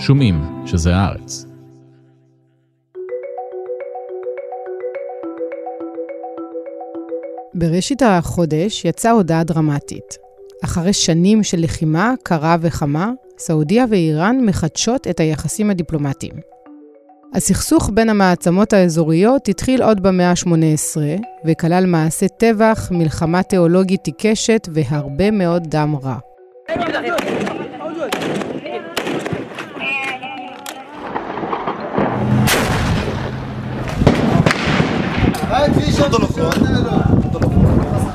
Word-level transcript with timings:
שומעים 0.00 0.64
שזה 0.66 0.96
הארץ. 0.96 1.44
בראשית 7.54 8.02
החודש 8.02 8.84
יצאה 8.84 9.12
הודעה 9.12 9.44
דרמטית. 9.44 10.18
אחרי 10.64 10.92
שנים 10.92 11.42
של 11.42 11.60
לחימה 11.60 12.14
קרה 12.22 12.56
וחמה, 12.60 13.10
סעודיה 13.38 13.84
ואיראן 13.90 14.36
מחדשות 14.40 15.06
את 15.06 15.20
היחסים 15.20 15.70
הדיפלומטיים. 15.70 16.34
הסכסוך 17.34 17.90
בין 17.94 18.08
המעצמות 18.08 18.72
האזוריות 18.72 19.48
התחיל 19.48 19.82
עוד 19.82 20.02
במאה 20.02 20.30
ה-18, 20.30 20.96
וכלל 21.46 21.86
מעשי 21.86 22.26
טבח, 22.38 22.88
מלחמה 22.90 23.42
תיאולוגית 23.42 24.06
עיקשת 24.06 24.68
והרבה 24.72 25.30
מאוד 25.30 25.62
דם 25.66 25.96
רע. 26.02 26.18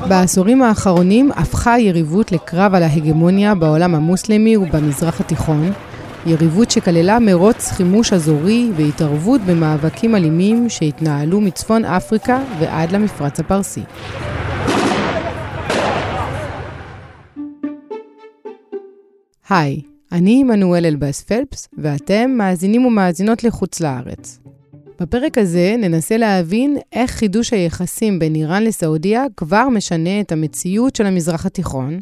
בעשורים 0.09 0.61
האחרונים 0.61 1.31
הפכה 1.35 1.73
היריבות 1.73 2.31
לקרב 2.31 2.75
על 2.75 2.83
ההגמוניה 2.83 3.55
בעולם 3.55 3.95
המוסלמי 3.95 4.57
ובמזרח 4.57 5.21
התיכון, 5.21 5.71
יריבות 6.25 6.71
שכללה 6.71 7.19
מרוץ 7.19 7.71
חימוש 7.71 8.13
אזורי 8.13 8.71
והתערבות 8.75 9.41
במאבקים 9.41 10.15
אלימים 10.15 10.69
שהתנהלו 10.69 11.41
מצפון 11.41 11.85
אפריקה 11.85 12.39
ועד 12.59 12.91
למפרץ 12.91 13.39
הפרסי. 13.39 13.81
היי, 19.49 19.81
אני 20.11 20.41
עמנואל 20.41 20.85
אלבאס 20.85 21.21
פלפס, 21.21 21.67
ואתם 21.77 22.31
מאזינים 22.37 22.85
ומאזינות 22.85 23.43
לחוץ 23.43 23.81
לארץ. 23.81 24.44
בפרק 24.99 25.37
הזה 25.37 25.75
ננסה 25.79 26.17
להבין 26.17 26.77
איך 26.93 27.11
חידוש 27.11 27.53
היחסים 27.53 28.19
בין 28.19 28.35
איראן 28.35 28.63
לסעודיה 28.63 29.25
כבר 29.37 29.69
משנה 29.69 30.21
את 30.21 30.31
המציאות 30.31 30.95
של 30.95 31.05
המזרח 31.05 31.45
התיכון, 31.45 31.99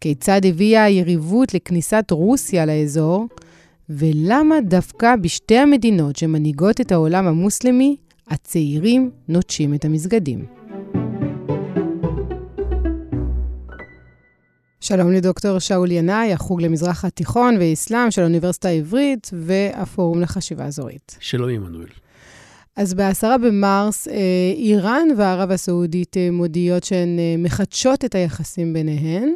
כיצד 0.00 0.40
הביאה 0.44 0.84
היריבות 0.84 1.54
לכניסת 1.54 2.04
רוסיה 2.10 2.66
לאזור, 2.66 3.26
ולמה 3.90 4.60
דווקא 4.60 5.16
בשתי 5.16 5.58
המדינות 5.58 6.16
שמנהיגות 6.16 6.80
את 6.80 6.92
העולם 6.92 7.26
המוסלמי, 7.26 7.96
הצעירים 8.28 9.10
נוטשים 9.28 9.74
את 9.74 9.84
המסגדים. 9.84 10.44
שלום 14.80 15.12
לדוקטור 15.12 15.58
שאול 15.58 15.90
ינאי, 15.90 16.32
החוג 16.32 16.62
למזרח 16.62 17.04
התיכון 17.04 17.56
ואסלאם 17.60 18.10
של 18.10 18.22
האוניברסיטה 18.22 18.68
העברית 18.68 19.30
והפורום 19.32 20.20
לחשיבה 20.20 20.64
אזורית. 20.64 21.16
שלום, 21.20 21.50
עמנואל. 21.50 22.09
אז 22.80 22.94
בעשרה 22.94 23.38
במרס, 23.38 24.08
אה, 24.08 24.14
איראן 24.56 25.08
וערב 25.16 25.50
הסעודית 25.50 26.16
אה, 26.16 26.30
מודיעות 26.30 26.84
שהן 26.84 27.18
אה, 27.18 27.34
מחדשות 27.38 28.04
את 28.04 28.14
היחסים 28.14 28.72
ביניהן. 28.72 29.34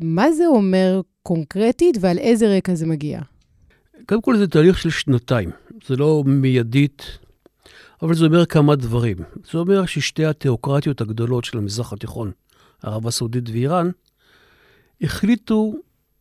מה 0.00 0.32
זה 0.32 0.46
אומר 0.46 1.00
קונקרטית 1.22 1.96
ועל 2.00 2.18
איזה 2.18 2.56
רקע 2.56 2.74
זה 2.74 2.86
מגיע? 2.86 3.20
קודם 4.06 4.22
כל 4.22 4.36
זה 4.36 4.48
תהליך 4.48 4.78
של 4.78 4.90
שנתיים. 4.90 5.50
זה 5.86 5.96
לא 5.96 6.22
מיידית, 6.26 7.02
אבל 8.02 8.14
זה 8.14 8.26
אומר 8.26 8.46
כמה 8.46 8.76
דברים. 8.76 9.16
זה 9.52 9.58
אומר 9.58 9.86
ששתי 9.86 10.24
התיאוקרטיות 10.24 11.00
הגדולות 11.00 11.44
של 11.44 11.58
המזרח 11.58 11.92
התיכון, 11.92 12.30
ערב 12.82 13.06
הסעודית 13.06 13.48
ואיראן, 13.48 13.90
החליטו 15.00 15.74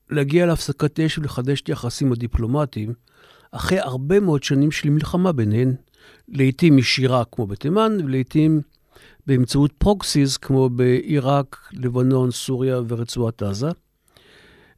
להגיע 0.09 0.45
להפסקת 0.45 0.99
אש 0.99 1.17
ולחדש 1.17 1.61
את 1.61 1.67
היחסים 1.67 2.11
הדיפלומטיים 2.11 2.93
אחרי 3.51 3.79
הרבה 3.79 4.19
מאוד 4.19 4.43
שנים 4.43 4.71
של 4.71 4.89
מלחמה 4.89 5.31
ביניהן, 5.31 5.75
לעתים 6.27 6.79
ישירה 6.79 7.23
כמו 7.31 7.47
בתימן, 7.47 7.97
ולעתים 8.03 8.61
באמצעות 9.27 9.71
proxies 9.77 10.37
כמו 10.37 10.69
בעיראק, 10.69 11.57
לבנון, 11.73 12.31
סוריה 12.31 12.79
ורצועת 12.87 13.43
עזה. 13.43 13.69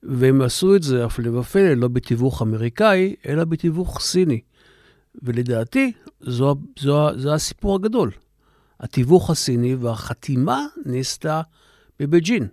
והם 0.03 0.41
עשו 0.41 0.75
את 0.75 0.83
זה, 0.83 1.05
הפלא 1.05 1.39
ופלא, 1.39 1.73
לא 1.73 1.87
בתיווך 1.87 2.41
אמריקאי, 2.41 3.15
אלא 3.27 3.43
בתיווך 3.43 4.01
סיני. 4.01 4.39
ולדעתי, 5.23 5.91
זו, 6.21 6.55
זו, 6.79 7.19
זה 7.19 7.33
הסיפור 7.33 7.75
הגדול. 7.75 8.11
התיווך 8.79 9.29
הסיני 9.29 9.75
והחתימה 9.75 10.65
נעשתה 10.85 11.41
בבייג'ין. 11.99 12.47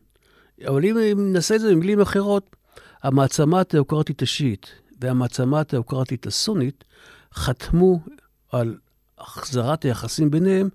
אבל 0.69 0.85
אם 0.85 1.33
נעשה 1.33 1.55
את 1.55 1.61
זה 1.61 1.71
במילים 1.75 2.01
אחרות, 2.01 2.57
המעצמה 3.03 3.61
התיאוקרטית 3.61 4.23
השיעית 4.23 4.67
והמעצמה 5.01 5.61
התיאוקרטית 5.61 6.27
הסונית 6.27 6.85
חתמו 7.35 8.01
על 8.53 8.77
החזרת 9.19 9.83
היחסים 9.83 10.31
ביניהם 10.31 10.69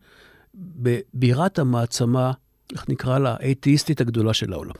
בבירת 0.53 1.59
המעצמה, 1.59 2.31
איך 2.73 2.89
נקרא 2.89 3.19
לה, 3.19 3.35
האתאיסטית 3.39 4.01
הגדולה 4.01 4.33
של 4.33 4.53
העולם. 4.53 4.73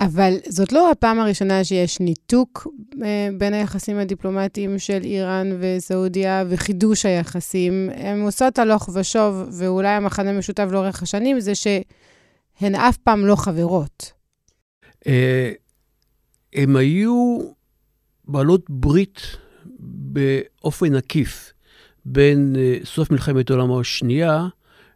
אבל 0.00 0.34
זאת 0.48 0.72
לא 0.72 0.90
הפעם 0.90 1.20
הראשונה 1.20 1.64
שיש 1.64 2.00
ניתוק 2.00 2.66
אה, 3.02 3.28
בין 3.38 3.54
היחסים 3.54 3.98
הדיפלומטיים 3.98 4.78
של 4.78 5.00
איראן 5.04 5.58
וסעודיה 5.60 6.44
וחידוש 6.48 7.06
היחסים. 7.06 7.90
הן 7.94 8.20
עושות 8.20 8.58
הלוך 8.58 8.88
ושוב, 8.94 9.48
ואולי 9.52 9.88
המחנה 9.88 10.30
המשותף 10.30 10.66
לאורך 10.70 11.02
השנים 11.02 11.40
זה 11.40 11.54
שהן 11.54 12.74
אף 12.74 12.96
פעם 12.96 13.26
לא 13.26 13.36
חברות. 13.36 14.12
אה, 15.06 15.52
הם 16.52 16.76
היו 16.76 17.38
בעלות 18.24 18.66
ברית 18.68 19.36
באופן 19.78 20.94
עקיף 20.94 21.52
בין 22.04 22.56
אה, 22.58 22.78
סוף 22.84 23.10
מלחמת 23.10 23.50
העולם 23.50 23.72
השנייה 23.72 24.48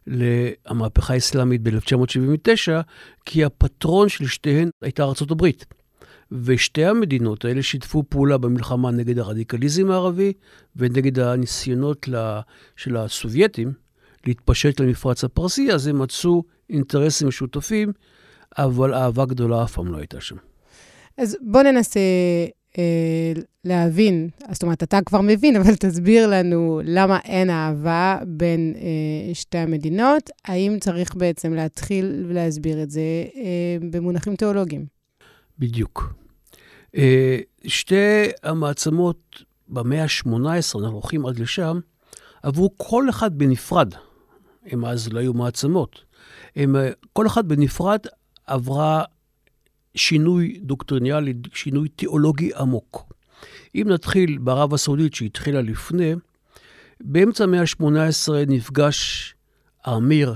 למהפכה 0.07 1.13
האסלאמית 1.13 1.61
ב-1979, 1.61 2.71
כי 3.25 3.43
הפטרון 3.43 4.09
של 4.09 4.27
שתיהן 4.27 4.69
הייתה 4.81 5.03
ארצות 5.03 5.31
הברית. 5.31 5.65
ושתי 6.31 6.85
המדינות 6.85 7.45
האלה 7.45 7.63
שיתפו 7.63 8.03
פעולה 8.09 8.37
במלחמה 8.37 8.91
נגד 8.91 9.19
הרדיקליזם 9.19 9.91
הערבי 9.91 10.33
ונגד 10.75 11.19
הניסיונות 11.19 12.07
של 12.75 12.97
הסובייטים 12.97 13.73
להתפשט 14.25 14.79
למפרץ 14.79 15.23
הפרסי, 15.23 15.71
אז 15.71 15.87
הם 15.87 16.01
מצאו 16.01 16.43
אינטרסים 16.69 17.27
משותפים, 17.27 17.91
אבל 18.57 18.93
אהבה 18.93 19.25
גדולה 19.25 19.63
אף 19.63 19.73
פעם 19.73 19.87
לא 19.87 19.97
הייתה 19.97 20.21
שם. 20.21 20.35
אז 21.17 21.37
בואו 21.41 21.63
ננסה 21.63 21.99
להבין, 23.65 24.29
זאת 24.51 24.63
אומרת, 24.63 24.83
אתה 24.83 24.99
כבר 25.05 25.21
מבין, 25.21 25.55
אבל 25.55 25.75
תסביר 25.75 26.27
לנו 26.27 26.81
למה 26.83 27.19
אין 27.25 27.49
אהבה 27.49 28.17
בין 28.27 28.73
אה, 28.75 29.33
שתי 29.33 29.57
המדינות. 29.57 30.29
האם 30.45 30.77
צריך 30.81 31.15
בעצם 31.15 31.53
להתחיל 31.53 32.25
ולהסביר 32.27 32.83
את 32.83 32.91
זה 32.91 33.01
אה, 33.35 33.77
במונחים 33.91 34.35
תיאולוגיים? 34.35 34.85
בדיוק. 35.59 36.13
אה, 36.97 37.39
שתי 37.65 38.25
המעצמות 38.43 39.43
במאה 39.67 40.03
ה-18, 40.03 40.79
אנחנו 40.79 40.89
הולכים 40.89 41.25
עד 41.25 41.39
לשם, 41.39 41.79
עברו 42.43 42.69
כל 42.77 43.09
אחד 43.09 43.37
בנפרד. 43.37 43.93
הם 44.65 44.85
אז 44.85 45.13
לא 45.13 45.19
היו 45.19 45.33
מעצמות. 45.33 46.03
הם, 46.55 46.75
אה, 46.75 46.89
כל 47.13 47.27
אחד 47.27 47.47
בנפרד 47.47 47.99
עברה 48.47 49.03
שינוי 49.97 50.59
דוקטריניאלי, 50.61 51.33
שינוי 51.53 51.87
תיאולוגי 51.87 52.51
עמוק. 52.55 53.13
אם 53.75 53.83
נתחיל 53.89 54.37
בערב 54.37 54.73
הסעודית 54.73 55.13
שהתחילה 55.13 55.61
לפני, 55.61 56.13
באמצע 57.01 57.43
המאה 57.43 57.61
ה-18 57.61 58.33
נפגש 58.47 59.33
האמיר 59.85 60.35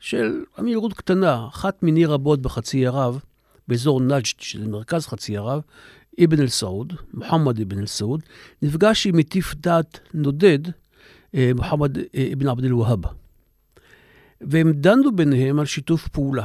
של 0.00 0.44
אמירות 0.58 0.92
קטנה, 0.92 1.46
אחת 1.48 1.82
מיני 1.82 2.06
רבות 2.06 2.42
בחצי 2.42 2.86
ערב, 2.86 3.20
באזור 3.68 4.00
נג'ד, 4.00 4.40
שזה 4.40 4.68
מרכז 4.68 5.06
חצי 5.06 5.36
ערב, 5.36 5.60
אבן 6.24 6.40
אל-סעוד, 6.40 6.92
מוחמד 7.14 7.60
אבן 7.60 7.78
אל-סעוד, 7.78 8.22
נפגש 8.62 9.06
עם 9.06 9.16
מטיף 9.16 9.54
דת 9.54 10.00
נודד, 10.14 10.58
אה, 11.34 11.50
מוחמד 11.54 11.98
אה, 11.98 12.30
אבן 12.32 12.48
עבד 12.48 12.64
אל-והאב. 12.64 13.00
והם 14.40 14.72
דנו 14.72 15.16
ביניהם 15.16 15.58
על 15.58 15.66
שיתוף 15.66 16.08
פעולה. 16.08 16.44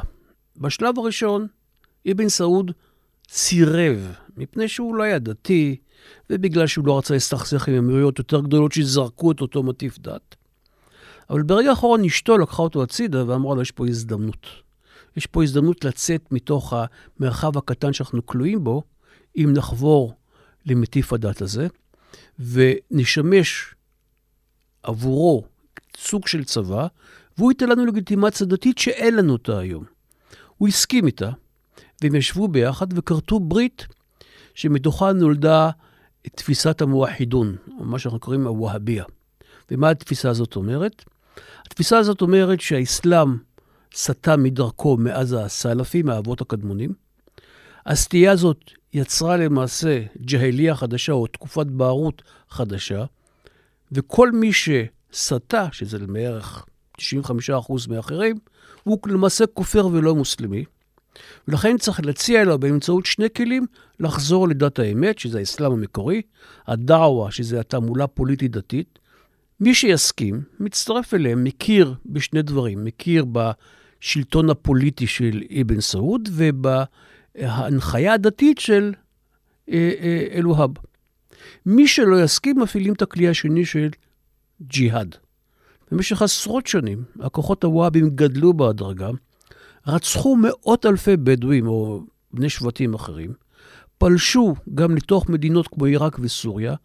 בשלב 0.57 0.99
הראשון, 0.99 1.47
אבן 2.11 2.29
סעוד 2.29 2.71
סירב, 3.29 4.13
מפני 4.37 4.67
שהוא 4.67 4.95
לא 4.95 5.03
היה 5.03 5.19
דתי, 5.19 5.75
ובגלל 6.29 6.67
שהוא 6.67 6.87
לא 6.87 6.97
רצה 6.97 7.13
להסתכסך 7.13 7.67
עם 7.67 7.75
אמירויות 7.75 8.19
יותר 8.19 8.41
גדולות 8.41 8.71
שזרקו 8.71 9.31
את 9.31 9.41
אותו 9.41 9.63
מטיף 9.63 9.99
דת. 9.99 10.35
אבל 11.29 11.43
ברגע 11.43 11.69
האחרון 11.69 12.05
אשתו 12.05 12.37
לקחה 12.37 12.61
אותו 12.61 12.83
הצידה 12.83 13.29
ואמרה 13.29 13.55
לו, 13.55 13.61
יש 13.61 13.71
פה 13.71 13.87
הזדמנות. 13.87 14.47
יש 15.17 15.25
פה 15.25 15.43
הזדמנות 15.43 15.85
לצאת 15.85 16.31
מתוך 16.31 16.73
המרחב 16.73 17.57
הקטן 17.57 17.93
שאנחנו 17.93 18.25
כלואים 18.25 18.63
בו, 18.63 18.83
אם 19.37 19.53
נחבור 19.53 20.13
למטיף 20.65 21.13
הדת 21.13 21.41
הזה, 21.41 21.67
ונשמש 22.39 23.75
עבורו 24.83 25.43
סוג 25.97 26.27
של 26.27 26.43
צבא, 26.43 26.87
והוא 27.37 27.51
ייתן 27.51 27.69
לנו 27.69 27.85
לגיטימציה 27.85 28.47
דתית 28.47 28.77
שאין 28.77 29.15
לנו 29.15 29.33
אותה 29.33 29.59
היום. 29.59 29.83
הוא 30.57 30.67
הסכים 30.67 31.05
איתה, 31.05 31.31
והם 32.03 32.15
ישבו 32.15 32.47
ביחד 32.47 32.97
וכרתו 32.97 33.39
ברית 33.39 33.87
שמתוכה 34.53 35.13
נולדה 35.13 35.69
תפיסת 36.21 36.81
המואחידון, 36.81 37.55
או 37.79 37.85
מה 37.85 37.99
שאנחנו 37.99 38.19
קוראים 38.19 38.47
הווהביה. 38.47 39.03
ומה 39.71 39.89
התפיסה 39.89 40.29
הזאת 40.29 40.55
אומרת? 40.55 41.03
התפיסה 41.65 41.97
הזאת 41.97 42.21
אומרת 42.21 42.61
שהאסלאם 42.61 43.37
סטה 43.95 44.37
מדרכו 44.37 44.97
מאז 44.97 45.35
הסלאפים, 45.39 46.09
האבות 46.09 46.41
הקדמונים. 46.41 46.93
הסטייה 47.85 48.31
הזאת 48.31 48.71
יצרה 48.93 49.37
למעשה 49.37 50.01
ג'הליה 50.17 50.75
חדשה, 50.75 51.13
או 51.13 51.27
תקופת 51.27 51.65
בערות 51.65 52.21
חדשה, 52.49 53.05
וכל 53.91 54.31
מי 54.31 54.51
שסטה, 54.53 55.67
שזה 55.71 55.99
בערך 55.99 56.65
95% 56.97 57.01
מאחרים, 57.89 58.35
הוא 58.83 58.97
למעשה 59.07 59.45
כופר 59.47 59.87
ולא 59.87 60.15
מוסלמי. 60.15 60.65
ולכן 61.47 61.77
צריך 61.77 62.05
להציע 62.05 62.43
לו 62.43 62.59
באמצעות 62.59 63.05
שני 63.05 63.27
כלים 63.35 63.65
לחזור 63.99 64.47
לדת 64.47 64.79
האמת, 64.79 65.19
שזה 65.19 65.39
האסלאם 65.39 65.71
המקורי, 65.71 66.21
הדעווה, 66.67 67.31
שזה 67.31 67.59
התעמולה 67.59 68.07
פוליטית-דתית. 68.07 68.99
מי 69.59 69.75
שיסכים, 69.75 70.41
מצטרף 70.59 71.13
אליהם, 71.13 71.43
מכיר 71.43 71.93
בשני 72.05 72.41
דברים, 72.41 72.85
מכיר 72.85 73.25
בשלטון 73.31 74.49
הפוליטי 74.49 75.07
של 75.07 75.43
אבן 75.61 75.81
סעוד 75.81 76.29
ובהנחיה 76.31 78.13
הדתית 78.13 78.59
של 78.59 78.93
אה, 79.69 79.91
אה, 79.99 80.25
אלוהב. 80.31 80.71
מי 81.65 81.87
שלא 81.87 82.23
יסכים, 82.23 82.59
מפעילים 82.59 82.93
את 82.93 83.01
הכלי 83.01 83.27
השני 83.27 83.65
של 83.65 83.89
ג'יהאד. 84.61 85.15
במשך 85.91 86.21
עשרות 86.21 86.67
שנים, 86.67 87.03
הכוחות 87.19 87.63
הוואבים 87.63 88.09
גדלו 88.09 88.53
בהדרגה, 88.53 89.09
רצחו 89.87 90.35
מאות 90.35 90.85
אלפי 90.85 91.17
בדואים 91.17 91.67
או 91.67 92.03
בני 92.33 92.49
שבטים 92.49 92.93
אחרים, 92.93 93.33
פלשו 93.97 94.55
גם 94.75 94.95
לתוך 94.95 95.29
מדינות 95.29 95.67
כמו 95.67 95.85
עיראק 95.85 96.17
וסוריה, 96.19 96.75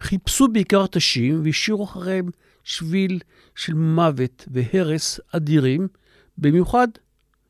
חיפשו 0.00 0.48
בעיקר 0.48 0.84
את 0.84 0.96
השיעים 0.96 1.40
והשאירו 1.44 1.84
אחריהם 1.84 2.28
שביל 2.64 3.18
של 3.54 3.74
מוות 3.74 4.44
והרס 4.52 5.20
אדירים, 5.32 5.88
במיוחד 6.38 6.88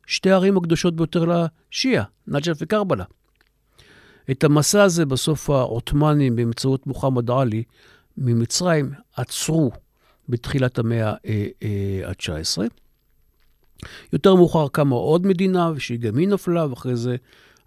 שתי 0.06 0.30
הערים 0.30 0.56
הקדושות 0.56 0.96
ביותר 0.96 1.24
לשיעה, 1.24 2.04
נג'ף 2.26 2.56
וקרבלה. 2.60 3.04
את 4.30 4.44
המסע 4.44 4.82
הזה 4.82 5.06
בסוף 5.06 5.50
העות'מאנים 5.50 6.36
באמצעות 6.36 6.86
מוחמד 6.86 7.30
עלי 7.30 7.62
ממצרים 8.18 8.92
עצרו 9.16 9.70
בתחילת 10.28 10.78
המאה 10.78 11.10
ה-19. 11.10 12.81
יותר 14.12 14.34
מאוחר 14.34 14.68
קמה 14.68 14.96
עוד 14.96 15.26
מדינה, 15.26 15.72
שגם 15.78 16.18
היא 16.18 16.28
נפלה, 16.28 16.70
ואחרי 16.70 16.96
זה 16.96 17.16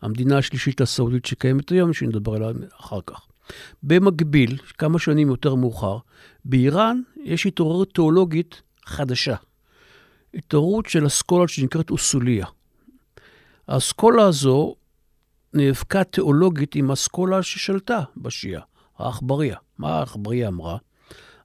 המדינה 0.02 0.38
השלישית 0.38 0.82
הסעודית 0.82 1.26
שקיימת 1.26 1.70
היום, 1.70 1.94
שנדבר 1.94 2.36
עליה 2.36 2.50
אחר 2.80 3.00
כך. 3.06 3.28
במקביל, 3.84 4.58
כמה 4.78 5.00
שנים 5.00 5.28
יותר 5.28 5.56
מאוחר, 5.56 5.98
באיראן 6.46 7.02
יש 7.24 7.46
התעוררות 7.46 7.94
תיאולוגית 7.94 8.62
חדשה. 8.86 9.36
התעוררות 10.34 10.86
של 10.86 11.08
אסכולה 11.08 11.48
שנקראת 11.48 11.90
אוסוליה. 11.90 12.46
האסכולה 13.68 14.24
הזו 14.24 14.76
נאבקה 15.54 16.04
תיאולוגית 16.04 16.76
עם 16.76 16.92
אסכולה 16.92 17.44
ששלטה 17.44 18.04
בשיעה, 18.18 18.62
העכבריה. 18.98 19.58
מה 19.78 20.00
העכבריה 20.00 20.48
אמרה? 20.48 20.78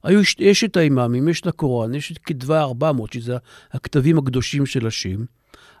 היו, 0.03 0.21
יש 0.39 0.63
את 0.63 0.77
האימאמים, 0.77 1.27
יש 1.27 1.41
את 1.41 1.47
הקוראן, 1.47 1.93
יש 1.93 2.11
את 2.11 2.17
כתבי 2.17 2.53
400, 2.53 3.13
שזה 3.13 3.37
הכתבים 3.71 4.17
הקדושים 4.17 4.65
של 4.65 4.87
השיעים. 4.87 5.25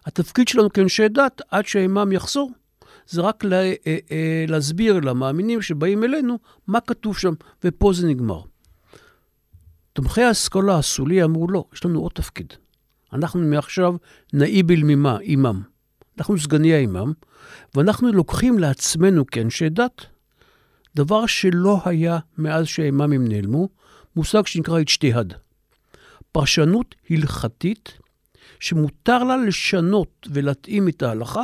התפקיד 0.05 0.47
שלנו 0.47 0.73
כאנשי 0.73 1.07
דת, 1.07 1.41
עד 1.51 1.65
שהאימאם 1.65 2.11
יחזור, 2.11 2.51
זה 3.07 3.21
רק 3.21 3.43
לה, 3.43 3.55
אה, 3.57 3.75
אה, 3.87 4.45
להסביר 4.47 4.99
למאמינים 4.99 5.61
שבאים 5.61 6.03
אלינו 6.03 6.39
מה 6.67 6.79
כתוב 6.79 7.17
שם, 7.17 7.33
ופה 7.63 7.93
זה 7.93 8.07
נגמר. 8.07 8.41
תומכי 9.93 10.21
האסכולה 10.21 10.77
הסולי 10.77 11.23
אמרו, 11.23 11.47
לא, 11.47 11.63
יש 11.73 11.85
לנו 11.85 11.99
עוד 11.99 12.11
תפקיד. 12.15 12.53
אנחנו 13.13 13.39
מעכשיו 13.39 13.95
נאיב 14.33 14.71
אל 14.71 14.81
אימאם. 15.21 15.61
אנחנו 16.17 16.39
סגני 16.39 16.73
האימאם, 16.73 17.11
ואנחנו 17.75 18.11
לוקחים 18.11 18.59
לעצמנו 18.59 19.25
כאנשי 19.25 19.69
דת 19.69 20.05
דבר 20.95 21.25
שלא 21.25 21.81
היה 21.85 22.19
מאז 22.37 22.65
שהאימאמים 22.65 23.27
נעלמו, 23.27 23.69
מושג 24.15 24.47
שנקרא 24.47 24.81
אצ'תיהד. 24.81 25.33
פרשנות 26.31 26.95
הלכתית 27.09 27.97
שמותר 28.59 29.23
לה 29.23 29.37
לשנות 29.37 30.27
ולהתאים 30.31 30.89
את 30.89 31.03
ההלכה 31.03 31.43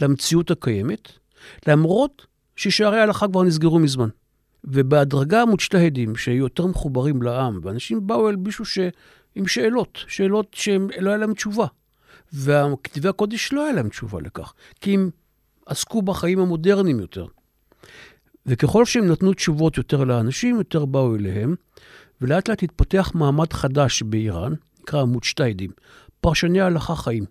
למציאות 0.00 0.50
הקיימת, 0.50 1.12
למרות 1.66 2.26
ששערי 2.56 3.00
ההלכה 3.00 3.28
כבר 3.28 3.42
נסגרו 3.42 3.78
מזמן. 3.78 4.08
ובהדרגה 4.64 5.42
המוצ'תהדים 5.42 6.16
שהיו 6.16 6.36
יותר 6.36 6.66
מחוברים 6.66 7.22
לעם, 7.22 7.60
ואנשים 7.62 8.06
באו 8.06 8.28
אל 8.28 8.36
מישהו 8.36 8.64
ש... 8.64 8.78
עם 9.34 9.46
שאלות, 9.46 10.04
שאלות 10.08 10.54
שלא 10.54 11.10
היה 11.10 11.16
להם 11.16 11.34
תשובה. 11.34 11.66
וכתבי 12.32 13.08
הקודש 13.08 13.52
לא 13.52 13.64
היה 13.64 13.72
להם 13.72 13.88
תשובה 13.88 14.20
לכך, 14.20 14.52
כי 14.80 14.94
הם 14.94 15.10
עסקו 15.66 16.02
בחיים 16.02 16.38
המודרניים 16.38 17.00
יותר. 17.00 17.26
וככל 18.48 18.84
שהם 18.84 19.08
נתנו 19.08 19.32
תשובות 19.32 19.76
יותר 19.76 20.04
לאנשים, 20.04 20.56
יותר 20.56 20.84
באו 20.84 21.16
אליהם, 21.16 21.54
ולאט 22.20 22.48
לאט 22.48 22.62
התפתח 22.62 23.12
מעמד 23.14 23.52
חדש 23.52 24.02
באיראן, 24.02 24.52
נקרא 24.80 25.04
מוצ'טיידים, 25.04 25.70
פרשני 26.20 26.60
הלכה 26.60 26.96
חיים. 26.96 27.24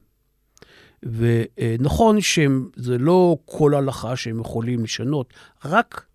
ונכון 1.04 2.22
שזה 2.22 2.98
לא 3.00 3.38
כל 3.46 3.76
הלכה 3.76 4.16
שהם 4.16 4.40
יכולים 4.40 4.84
לשנות, 4.84 5.34
רק 5.66 6.06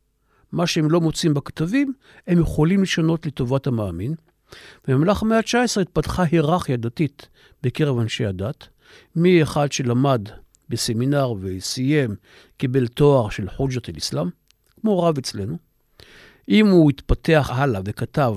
מה 0.52 0.66
שהם 0.66 0.90
לא 0.90 1.00
מוצאים 1.00 1.34
בכתבים, 1.34 1.93
הם 2.26 2.40
יכולים 2.40 2.82
לשנות 2.82 3.26
לטובת 3.26 3.66
המאמין. 3.66 4.14
במהלך 4.88 5.22
המאה 5.22 5.38
ה-19 5.38 5.81
התפתחה 5.81 6.22
היררכיה 6.31 6.76
דתית 6.76 7.28
בקרב 7.62 7.98
אנשי 7.98 8.26
הדת, 8.26 8.69
מאחד 9.16 9.72
שלמד 9.72 10.28
בסמינר 10.69 11.32
וסיים, 11.40 12.14
קיבל 12.56 12.87
תואר 12.87 13.28
של 13.28 13.50
חוג'ת 13.50 13.88
אל-אסלאם, 13.88 14.28
כמו 14.82 15.02
רב 15.02 15.19
אצלנו. 15.19 15.56
אם 16.49 16.67
הוא 16.67 16.90
התפתח 16.90 17.50
הלאה 17.52 17.81
וכתב, 17.84 18.34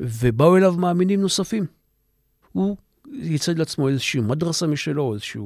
ובאו 0.00 0.56
אליו 0.56 0.74
מאמינים 0.78 1.20
נוספים, 1.20 1.66
הוא 2.52 2.76
ייצד 3.12 3.58
לעצמו 3.58 3.88
איזושהי 3.88 4.20
מדרסה 4.20 4.66
משלו, 4.66 5.14
איזושהי 5.14 5.40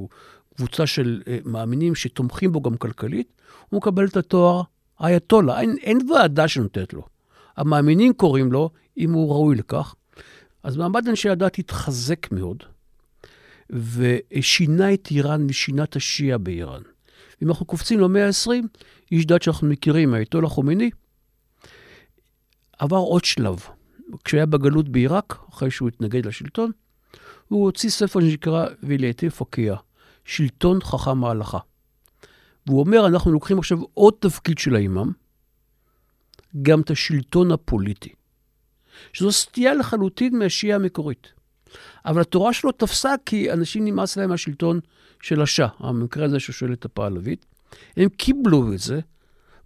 קבוצה 0.56 0.86
של 0.86 1.22
uh, 1.24 1.48
מאמינים 1.48 1.94
שתומכים 1.94 2.52
בו 2.52 2.60
גם 2.60 2.76
כלכלית, 2.76 3.32
הוא 3.68 3.78
מקבל 3.78 4.06
את 4.06 4.16
התואר 4.16 4.62
אייתולה. 5.00 5.60
אין, 5.60 5.76
אין 5.82 5.98
ועדה 6.10 6.48
שנותנת 6.48 6.92
לו. 6.92 7.02
המאמינים 7.56 8.12
קוראים 8.12 8.52
לו, 8.52 8.70
אם 8.98 9.12
הוא 9.12 9.30
ראוי 9.32 9.56
לכך. 9.56 9.94
אז 10.62 10.76
מעמד 10.76 11.08
אנשי 11.08 11.28
הדת 11.28 11.58
התחזק 11.58 12.32
מאוד, 12.32 12.62
ושינה 13.70 14.94
את 14.94 15.08
איראן 15.10 15.46
ושינה 15.48 15.84
את 15.84 15.96
השיעה 15.96 16.38
באיראן. 16.38 16.82
אם 17.42 17.48
אנחנו 17.48 17.66
קופצים 17.66 18.00
למאה 18.00 18.26
ה-20, 18.26 18.50
איש 19.12 19.26
דת 19.26 19.42
שאנחנו 19.42 19.68
מכירים, 19.68 20.14
האייתולה 20.14 20.48
חומייני, 20.48 20.90
עבר 22.78 22.96
עוד 22.96 23.24
שלב. 23.24 23.60
כשהיה 24.24 24.46
בגלות 24.46 24.88
בעיראק, 24.88 25.38
אחרי 25.50 25.70
שהוא 25.70 25.88
התנגד 25.88 26.26
לשלטון, 26.26 26.70
הוא 27.48 27.64
הוציא 27.64 27.90
ספר 27.90 28.20
שנקרא 28.20 28.66
וילייטי 28.82 29.30
פקיה, 29.30 29.76
שלטון 30.24 30.80
חכם 30.82 31.24
ההלכה. 31.24 31.58
והוא 32.66 32.80
אומר, 32.80 33.06
אנחנו 33.06 33.32
לוקחים 33.32 33.58
עכשיו 33.58 33.78
עוד 33.94 34.14
תפקיד 34.18 34.58
של 34.58 34.76
האימאם, 34.76 35.08
גם 36.62 36.80
את 36.80 36.90
השלטון 36.90 37.52
הפוליטי. 37.52 38.12
שזו 39.12 39.32
סטייה 39.32 39.74
לחלוטין 39.74 40.38
מהשיעה 40.38 40.76
המקורית. 40.76 41.32
אבל 42.06 42.20
התורה 42.20 42.52
שלו 42.52 42.72
תפסה 42.72 43.14
כי 43.26 43.52
אנשים 43.52 43.84
נמאס 43.84 44.16
להם 44.16 44.30
מהשלטון 44.30 44.80
של 45.22 45.42
השאה, 45.42 45.68
המקרה 45.78 46.24
הזה 46.24 46.40
ששואל 46.40 46.72
את 46.72 46.84
הפעלבית. 46.84 47.46
הם 47.96 48.08
קיבלו 48.08 48.72
את 48.72 48.78
זה, 48.78 49.00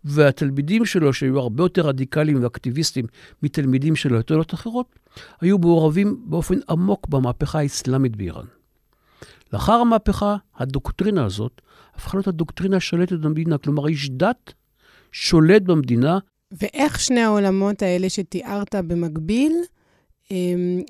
והתלמידים 0.04 0.84
שלו, 0.84 1.12
שהיו 1.12 1.38
הרבה 1.38 1.64
יותר 1.64 1.86
רדיקליים 1.86 2.42
ואקטיביסטים 2.42 3.06
מתלמידים 3.42 3.96
של 3.96 4.14
האייתולות 4.14 4.54
אחרות, 4.54 4.86
היו 5.40 5.58
מעורבים 5.58 6.22
באופן 6.26 6.58
עמוק 6.68 7.08
במהפכה 7.08 7.58
האסלאמית 7.58 8.16
באיראן. 8.16 8.44
לאחר 9.52 9.72
המהפכה, 9.72 10.36
הדוקטרינה 10.56 11.24
הזאת 11.24 11.60
הפכה 11.94 12.16
להיות 12.16 12.28
הדוקטרינה 12.28 12.76
השולטת 12.76 13.18
במדינה, 13.18 13.58
כלומר, 13.58 13.88
איש 13.88 14.10
דת 14.10 14.54
שולט 15.12 15.62
במדינה. 15.62 16.18
ואיך 16.52 17.00
שני 17.00 17.20
העולמות 17.20 17.82
האלה 17.82 18.10
שתיארת 18.10 18.74
במקביל 18.74 19.52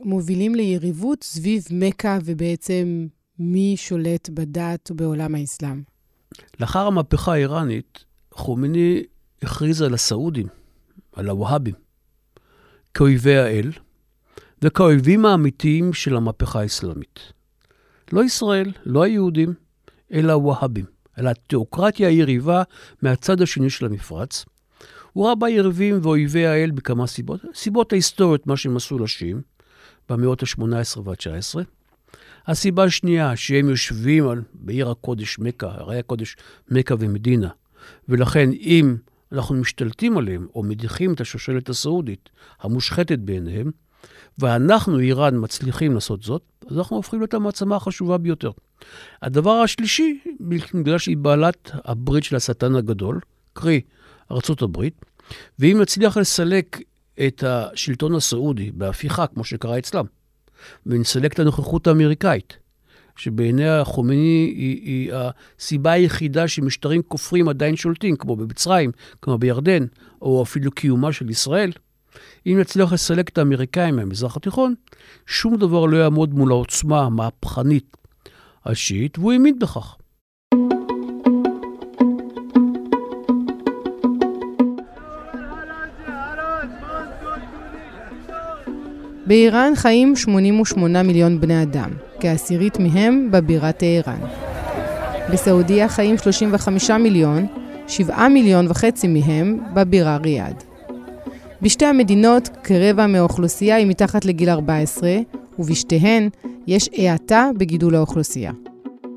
מובילים 0.05 0.55
ליריבות 0.55 1.25
סביב 1.25 1.65
מכה 1.71 2.19
ובעצם 2.25 3.07
מי 3.39 3.75
שולט 3.77 4.29
בדת 4.29 4.91
ובעולם 4.91 5.35
האסלאם? 5.35 5.83
לאחר 6.61 6.87
המהפכה 6.87 7.33
האיראנית, 7.33 8.05
חומני 8.33 9.03
הכריז 9.43 9.83
על 9.83 9.95
הסעודים, 9.95 10.47
על 11.13 11.29
הווהאבים, 11.29 11.75
כאויבי 12.95 13.37
האל 13.37 13.73
וכאויבים 14.63 15.27
האמיתיים 15.27 15.93
של 15.93 16.17
המהפכה 16.17 16.61
האסלאמית. 16.61 17.21
לא 18.13 18.25
ישראל, 18.25 18.73
לא 18.85 19.03
היהודים, 19.03 19.55
אלא 20.13 20.33
הווהאבים, 20.33 20.85
אלא 21.19 21.31
התיאוקרטיה 21.31 22.09
היריבה 22.09 22.63
מהצד 23.03 23.43
השני 23.43 23.71
של 23.71 23.87
המפרץ. 23.87 24.45
הוא 25.13 25.27
ראה 25.27 25.35
בה 25.35 25.51
יריבים 25.51 25.99
ואויבי 26.03 26.47
האל 26.47 26.71
בכמה 26.71 27.07
סיבות. 27.07 27.41
סיבות 27.55 27.93
ההיסטוריות, 27.93 28.47
מה 28.47 28.57
שהם 28.57 28.77
עשו 28.77 28.99
לשיעים, 28.99 29.43
במאות 30.09 30.43
ה-18 30.43 31.01
וה-19. 31.05 31.65
הסיבה 32.47 32.85
השנייה, 32.85 33.37
שהם 33.37 33.69
יושבים 33.69 34.29
על, 34.29 34.43
בעיר 34.55 34.91
הקודש 34.91 35.39
מכה, 35.39 35.67
הרי 35.67 35.99
הקודש 35.99 36.37
מכה 36.71 36.95
ומדינה, 36.99 37.49
ולכן 38.09 38.51
אם 38.53 38.97
אנחנו 39.33 39.55
משתלטים 39.55 40.19
עליהם, 40.19 40.47
או 40.55 40.63
מדיחים 40.63 41.13
את 41.13 41.21
השושלת 41.21 41.69
הסעודית, 41.69 42.29
המושחתת 42.61 43.19
בעיניהם, 43.19 43.71
ואנחנו, 44.39 44.99
איראן, 44.99 45.35
מצליחים 45.45 45.95
לעשות 45.95 46.23
זאת, 46.23 46.43
אז 46.71 46.79
אנחנו 46.79 46.97
הופכים 46.97 47.21
להיות 47.21 47.35
המעצמה 47.35 47.77
החשובה 47.77 48.19
ביותר. 48.19 48.51
הדבר 49.23 49.53
השלישי, 49.53 50.19
בגלל 50.75 50.99
שהיא 50.99 51.17
בעלת 51.17 51.71
הברית 51.85 52.25
של 52.25 52.37
השטן 52.37 52.75
הגדול, 52.75 53.21
קרי 53.53 53.81
הברית, 54.61 55.05
ואם 55.59 55.79
נצליח 55.81 56.17
לסלק 56.17 56.79
את 57.27 57.45
השלטון 57.47 58.15
הסעודי 58.15 58.71
בהפיכה, 58.71 59.27
כמו 59.27 59.45
שקרה 59.45 59.79
אצלם, 59.79 60.05
ונסלק 60.87 61.33
את 61.33 61.39
הנוכחות 61.39 61.87
האמריקאית, 61.87 62.57
שבעיני 63.17 63.69
החומני 63.69 64.53
היא, 64.57 64.83
היא 64.85 65.13
הסיבה 65.15 65.93
היחידה 65.93 66.49
שמשטרים 66.49 67.03
כופרים 67.03 67.49
עדיין 67.49 67.77
שולטים, 67.77 68.17
כמו 68.17 68.37
במצרים, 68.37 68.91
כמו 69.23 69.39
בירדן, 69.39 69.87
או 70.23 70.43
אפילו 70.43 70.71
קיומה 70.71 71.13
של 71.13 71.31
ישראל, 71.31 71.73
אם 72.47 72.59
נצליח 72.61 72.93
לסלק 72.93 73.29
את 73.29 73.39
האמריקאים 73.39 73.97
מהמזרח 73.97 74.37
התיכון, 74.37 74.75
שום 75.27 75.57
דבר 75.57 75.87
לא 75.87 75.97
יעמוד 75.97 76.35
מול 76.35 76.51
העוצמה 76.51 77.01
המהפכנית 77.01 77.97
השיעית, 78.65 79.19
והוא 79.19 79.33
האמין 79.33 79.59
בכך. 79.59 79.97
באיראן 89.29 89.73
חיים 89.75 90.17
88 90.17 91.03
מיליון 91.03 91.41
בני 91.41 91.63
אדם, 91.63 91.91
כעשירית 92.21 92.79
מהם 92.79 93.29
בבירה 93.31 93.73
טהרן. 93.73 94.21
בסעודיה 95.33 95.89
חיים 95.89 96.19
35 96.19 96.91
מיליון, 96.91 97.47
7 97.89 98.29
מיליון 98.29 98.67
וחצי 98.69 99.09
מהם 99.09 99.59
בבירה 99.75 100.17
ריאד. 100.17 100.63
בשתי 101.63 101.85
המדינות 101.87 102.49
כרבע 102.65 103.07
מהאוכלוסייה 103.07 103.77
היא 103.77 103.87
מתחת 103.87 104.25
לגיל 104.25 104.51
14, 104.51 105.11
ובשתיהן 105.59 106.29
יש 106.67 106.89
האטה 106.99 107.51
בגידול 107.59 107.95
האוכלוסייה. 107.95 108.53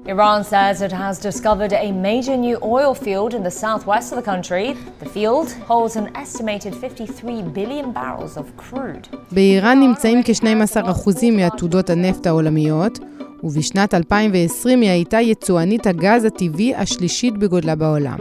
Iran 0.07 0.43
says 0.43 0.81
it 0.81 0.91
has 0.91 1.19
discovered 1.19 1.73
a 1.73 1.91
major 1.91 2.35
new 2.35 2.57
oil 2.63 2.95
field 2.95 3.35
in 3.35 3.43
the 3.43 3.51
southwest 3.51 4.11
of 4.11 4.17
the 4.17 4.25
country. 4.31 4.75
The 4.99 5.05
field 5.05 5.51
holds 5.67 5.95
an 5.95 6.09
estimated 6.15 6.73
53 6.73 7.43
billion 7.53 7.91
barrels 7.91 8.35
of 8.35 8.45
crude. 8.57 9.07
באיראן 9.31 9.79
נמצאים 9.79 10.23
כ-12% 10.23 11.31
מעתודות 11.31 11.89
הנפט 11.89 12.27
העולמיות, 12.27 12.99
ובשנת 13.43 13.93
2020 13.93 14.81
היא 14.81 14.89
הייתה 14.89 15.21
יצואנית 15.21 15.87
הגז 15.87 16.25
הטבעי 16.25 16.75
השלישית 16.75 17.37
בגודלה 17.37 17.75
בעולם. 17.75 18.17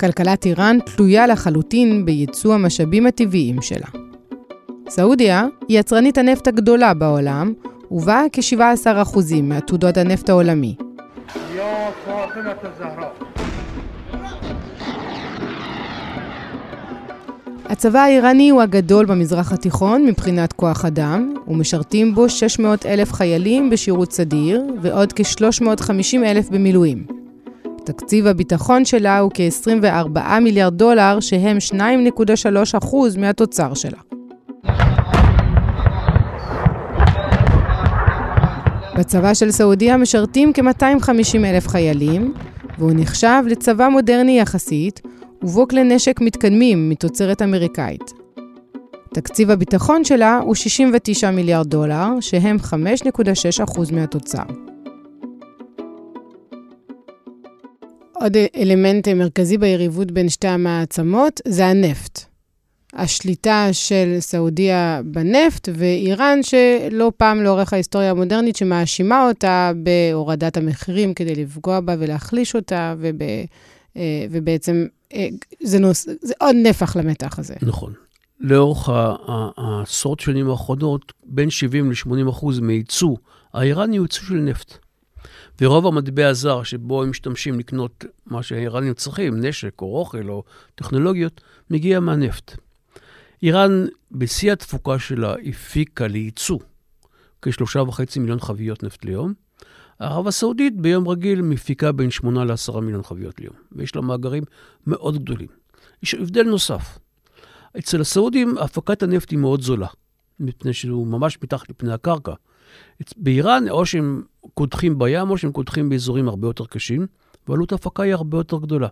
כלכלת 0.00 0.46
איראן 0.46 0.78
תלויה 0.96 1.26
לחלוטין 1.26 2.04
בייצוא 2.04 2.54
המשאבים 2.54 3.06
הטבעיים 3.06 3.62
שלה. 3.62 3.86
סעודיה 4.88 5.46
היא 5.68 5.80
יצרנית 5.80 6.18
הנפט 6.18 6.48
הגדולה 6.48 6.94
בעולם, 6.94 7.52
ובה 7.94 8.22
כ-17% 8.32 9.18
מעתודות 9.42 9.96
הנפט 9.96 10.28
העולמי. 10.28 10.76
הצבא 17.64 17.98
האיראני 17.98 18.50
הוא 18.50 18.62
הגדול 18.62 19.06
במזרח 19.06 19.52
התיכון 19.52 20.06
מבחינת 20.06 20.52
כוח 20.52 20.84
אדם, 20.84 21.34
ומשרתים 21.48 22.14
בו 22.14 22.28
600 22.28 22.86
אלף 22.86 23.12
חיילים 23.12 23.70
בשירות 23.70 24.12
סדיר, 24.12 24.62
ועוד 24.82 25.12
כ-350 25.12 26.24
אלף 26.24 26.48
במילואים. 26.48 27.06
תקציב 27.84 28.26
הביטחון 28.26 28.84
שלה 28.84 29.18
הוא 29.18 29.30
כ-24 29.34 30.38
מיליארד 30.40 30.78
דולר, 30.78 31.20
שהם 31.20 31.58
2.3% 31.70 32.96
מהתוצר 33.18 33.74
שלה. 33.74 33.98
בצבא 38.98 39.34
של 39.34 39.50
סעודיה 39.50 39.96
משרתים 39.96 40.52
כ-250 40.52 41.44
אלף 41.44 41.68
חיילים, 41.68 42.34
והוא 42.78 42.92
נחשב 42.94 43.42
לצבא 43.46 43.88
מודרני 43.88 44.40
יחסית, 44.40 45.00
ובו 45.42 45.68
כלי 45.68 45.84
נשק 45.84 46.20
מתקדמים 46.20 46.88
מתוצרת 46.88 47.42
אמריקאית. 47.42 48.12
תקציב 49.14 49.50
הביטחון 49.50 50.04
שלה 50.04 50.38
הוא 50.38 50.54
69 50.54 51.30
מיליארד 51.30 51.66
דולר, 51.66 52.06
שהם 52.20 52.56
5.6% 53.66 53.92
מהתוצר. 53.92 54.42
עוד 58.14 58.36
אלמנט 58.56 59.08
מרכזי 59.08 59.58
ביריבות 59.58 60.12
בין 60.12 60.28
שתי 60.28 60.48
המעצמות 60.48 61.40
זה 61.48 61.66
הנפט. 61.66 62.33
השליטה 62.94 63.68
של 63.72 64.16
סעודיה 64.20 65.00
בנפט 65.04 65.68
ואיראן, 65.74 66.38
שלא 66.42 67.12
פעם 67.16 67.42
לאורך 67.42 67.72
ההיסטוריה 67.72 68.10
המודרנית, 68.10 68.56
שמאשימה 68.56 69.28
אותה 69.28 69.72
בהורדת 69.76 70.56
המחירים 70.56 71.14
כדי 71.14 71.34
לפגוע 71.34 71.80
בה 71.80 71.94
ולהחליש 71.98 72.54
אותה, 72.54 72.94
וב, 72.98 73.22
אה, 73.96 74.26
ובעצם 74.30 74.86
אה, 75.14 75.26
זה, 75.62 75.78
נוס, 75.78 76.08
זה 76.22 76.34
עוד 76.40 76.56
נפח 76.62 76.96
למתח 76.96 77.38
הזה. 77.38 77.54
נכון. 77.62 77.92
לאורך 78.40 78.88
העשרות 79.56 80.20
שנים 80.20 80.50
האחרונות, 80.50 81.12
בין 81.26 81.50
70 81.50 81.90
ל-80 81.90 82.30
אחוז 82.30 82.60
מייצוא 82.60 83.16
האיראני 83.54 83.96
הוא 83.96 84.04
ייצוא 84.04 84.22
של 84.22 84.34
נפט. 84.34 84.78
ורוב 85.60 85.86
המטבע 85.86 86.28
הזר 86.28 86.62
שבו 86.62 87.02
הם 87.02 87.10
משתמשים 87.10 87.58
לקנות 87.58 88.04
מה 88.26 88.42
שהאיראנים 88.42 88.94
צריכים, 88.94 89.40
נשק 89.44 89.82
או 89.82 89.98
אוכל 89.98 90.28
או 90.28 90.42
טכנולוגיות, 90.74 91.40
מגיע 91.70 92.00
מהנפט. 92.00 92.56
איראן, 93.44 93.86
בשיא 94.12 94.52
התפוקה 94.52 94.98
שלה, 94.98 95.34
הפיקה 95.48 96.06
לייצוא 96.06 96.58
כשלושה 97.42 97.80
וחצי 97.80 98.18
מיליון 98.18 98.40
חביות 98.40 98.82
נפט 98.82 99.04
ליום. 99.04 99.34
ערב 99.98 100.26
הסעודית 100.26 100.76
ביום 100.76 101.08
רגיל 101.08 101.42
מפיקה 101.42 101.92
בין 101.92 102.10
שמונה 102.10 102.44
לעשרה 102.44 102.80
מיליון 102.80 103.02
חביות 103.02 103.40
ליום, 103.40 103.54
ויש 103.72 103.96
לה 103.96 104.02
מאגרים 104.02 104.42
מאוד 104.86 105.24
גדולים. 105.24 105.48
יש 106.02 106.14
הבדל 106.14 106.42
נוסף. 106.42 106.98
אצל 107.78 108.00
הסעודים 108.00 108.58
הפקת 108.58 109.02
הנפט 109.02 109.30
היא 109.30 109.38
מאוד 109.38 109.60
זולה, 109.60 109.88
מפני 110.40 110.72
שהוא 110.72 111.06
ממש 111.06 111.38
מתחת 111.42 111.68
לפני 111.68 111.92
הקרקע. 111.92 112.32
באיראן, 113.16 113.68
או 113.70 113.86
שהם 113.86 114.22
קודחים 114.54 114.98
בים, 114.98 115.30
או 115.30 115.38
שהם 115.38 115.52
קודחים 115.52 115.88
באזורים 115.88 116.28
הרבה 116.28 116.48
יותר 116.48 116.66
קשים, 116.66 117.06
ועלות 117.48 117.72
ההפקה 117.72 118.02
היא 118.02 118.14
הרבה 118.14 118.38
יותר 118.38 118.58
גדולה. 118.58 118.88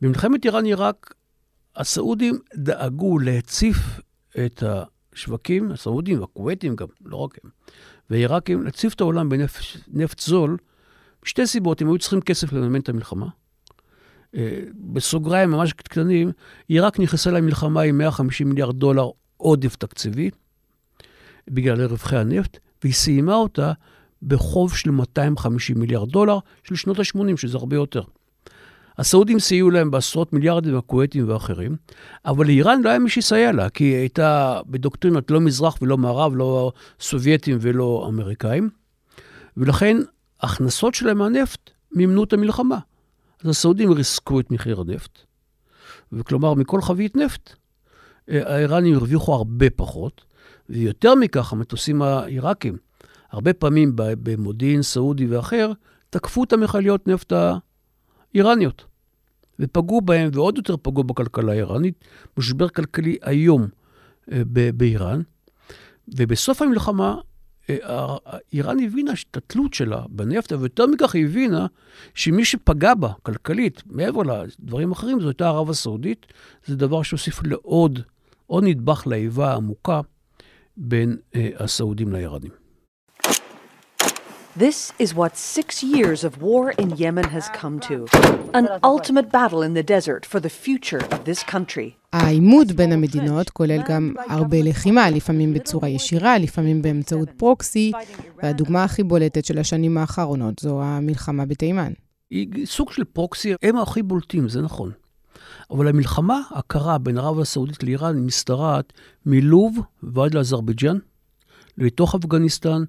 במלחמת 0.00 0.44
איראן-עיראק, 0.44 1.14
הסעודים 1.76 2.38
דאגו 2.54 3.18
להציף 3.18 3.76
את 4.44 4.62
השווקים, 4.62 5.72
הסעודים 5.72 6.20
והכווייתים 6.20 6.76
גם, 6.76 6.86
לא 7.04 7.16
רק 7.16 7.38
הם, 7.44 7.50
והעיראקים, 8.10 8.62
להציף 8.62 8.94
את 8.94 9.00
העולם 9.00 9.28
בנפט 9.28 10.20
זול, 10.20 10.56
משתי 11.24 11.46
סיבות, 11.46 11.80
הם 11.80 11.88
היו 11.88 11.98
צריכים 11.98 12.20
כסף 12.20 12.52
לממן 12.52 12.80
את 12.80 12.88
המלחמה. 12.88 13.26
אה, 14.34 14.60
בסוגריים 14.74 15.50
ממש 15.50 15.72
קטנים, 15.72 16.32
עיראק 16.68 17.00
נכנסה 17.00 17.30
למלחמה 17.30 17.82
עם 17.82 17.98
150 17.98 18.48
מיליארד 18.48 18.76
דולר 18.76 19.10
עודף 19.36 19.76
תקציבי, 19.76 20.30
בגלל 21.48 21.84
רווחי 21.84 22.16
הנפט, 22.16 22.58
והיא 22.82 22.94
סיימה 22.94 23.34
אותה 23.34 23.72
בחוב 24.22 24.76
של 24.76 24.90
250 24.90 25.80
מיליארד 25.80 26.10
דולר 26.10 26.38
של 26.64 26.74
שנות 26.74 26.98
ה-80, 26.98 27.36
שזה 27.36 27.58
הרבה 27.58 27.76
יותר. 27.76 28.02
הסעודים 28.98 29.38
סייעו 29.38 29.70
להם 29.70 29.90
בעשרות 29.90 30.32
מיליארדים, 30.32 30.76
הכווייתים 30.76 31.28
ואחרים, 31.28 31.76
אבל 32.24 32.46
לאיראן 32.46 32.82
לא 32.82 32.88
היה 32.88 32.98
מי 32.98 33.10
שיסייע 33.10 33.52
לה, 33.52 33.70
כי 33.70 33.84
היא 33.84 33.96
הייתה 33.96 34.60
בדוקטרינות 34.66 35.30
לא 35.30 35.40
מזרח 35.40 35.78
ולא 35.82 35.98
מערב, 35.98 36.36
לא 36.36 36.72
סובייטים 37.00 37.58
ולא 37.60 38.06
אמריקאים, 38.08 38.70
ולכן 39.56 39.96
ההכנסות 40.40 40.94
שלהם 40.94 41.18
מהנפט 41.18 41.70
מימנו 41.92 42.24
את 42.24 42.32
המלחמה. 42.32 42.78
אז 43.44 43.50
הסעודים 43.50 43.92
ריסקו 43.92 44.40
את 44.40 44.50
מחיר 44.50 44.80
הנפט, 44.80 45.18
וכלומר, 46.12 46.54
מכל 46.54 46.82
חבית 46.82 47.16
נפט, 47.16 47.52
אה, 48.30 48.54
האיראנים 48.54 48.94
הרוויחו 48.94 49.34
הרבה 49.34 49.70
פחות, 49.70 50.24
ויותר 50.68 51.14
מכך, 51.14 51.52
המטוסים 51.52 52.02
העיראקים, 52.02 52.76
הרבה 53.30 53.52
פעמים 53.52 53.92
במודיעין 53.96 54.82
סעודי 54.82 55.26
ואחר, 55.26 55.72
תקפו 56.10 56.44
את 56.44 56.52
המכליות 56.52 57.08
נפט 57.08 57.32
האיראניות, 58.36 58.84
ופגעו 59.58 60.00
בהם, 60.00 60.30
ועוד 60.32 60.56
יותר 60.56 60.76
פגעו 60.82 61.04
בכלכלה 61.04 61.52
האיראנית, 61.52 62.04
משבר 62.36 62.68
כלכלי 62.68 63.16
איום 63.26 63.66
אה, 64.32 64.42
באיראן. 64.74 65.20
ובסוף 66.08 66.62
המלחמה 66.62 67.16
איראן 68.52 68.80
הבינה 68.80 69.12
את 69.30 69.36
התלות 69.36 69.74
שלה 69.74 70.02
בנפט, 70.08 70.52
ויותר 70.52 70.86
מכך 70.86 71.14
היא 71.14 71.24
הבינה 71.24 71.66
שמי 72.14 72.44
שפגע 72.44 72.94
בה 72.94 73.12
כלכלית, 73.22 73.82
מעבר 73.86 74.22
לדברים 74.22 74.92
אחרים, 74.92 75.20
זו 75.20 75.28
הייתה 75.28 75.48
ערב 75.48 75.70
הסעודית. 75.70 76.26
זה 76.66 76.76
דבר 76.76 77.02
שהוסיף 77.02 77.42
לעוד, 77.42 78.00
עוד 78.46 78.64
נדבך 78.64 79.06
לאיבה 79.06 79.50
העמוקה 79.50 80.00
בין 80.76 81.16
אה, 81.34 81.48
הסעודים 81.58 82.12
לאיראנים. 82.12 82.65
This 84.58 84.90
is 84.98 85.14
what 85.14 85.36
six 85.36 85.82
years 85.82 86.24
of 86.24 86.40
war 86.40 86.70
in 86.82 86.88
Yemen 86.96 87.24
has 87.24 87.46
come 87.60 87.78
to. 87.88 88.06
An 88.54 88.66
ultimate 88.82 89.30
battle 89.30 89.60
in 89.60 89.74
the 89.74 89.82
desert 89.82 90.24
for 90.24 90.40
the 90.40 90.48
future 90.48 91.02
of 91.14 91.24
this 91.26 91.42
country. 91.42 91.90
העימות 92.12 92.72
בין 92.72 92.92
המדינות 92.92 93.50
כולל 93.50 93.82
גם 93.88 94.14
הרבה 94.28 94.62
לחימה, 94.62 95.10
לפעמים 95.10 95.54
בצורה 95.54 95.88
ישירה, 95.88 96.38
לפעמים 96.38 96.82
באמצעות 96.82 97.28
פרוקסי, 97.36 97.92
והדוגמה 98.42 98.84
הכי 98.84 99.02
בולטת 99.02 99.44
של 99.44 99.58
השנים 99.58 99.98
האחרונות 99.98 100.58
זו 100.58 100.82
המלחמה 100.82 101.46
בתימן. 101.46 101.92
היא 102.30 102.66
סוג 102.66 102.92
של 102.92 103.04
פרוקסי, 103.04 103.54
הם 103.62 103.76
הכי 103.76 104.02
בולטים, 104.02 104.48
זה 104.48 104.62
נכון. 104.62 104.90
אבל 105.70 105.88
המלחמה 105.88 106.40
הקרה 106.50 106.98
בין 106.98 107.18
ערב 107.18 107.40
הסעודית 107.40 107.82
לאיראן 107.82 108.18
משתרעת 108.18 108.92
מלוב 109.26 109.78
ועד 110.02 110.34
לאזרבייג'אן, 110.34 110.98
לתוך 111.78 112.14
אפגניסטן, 112.14 112.82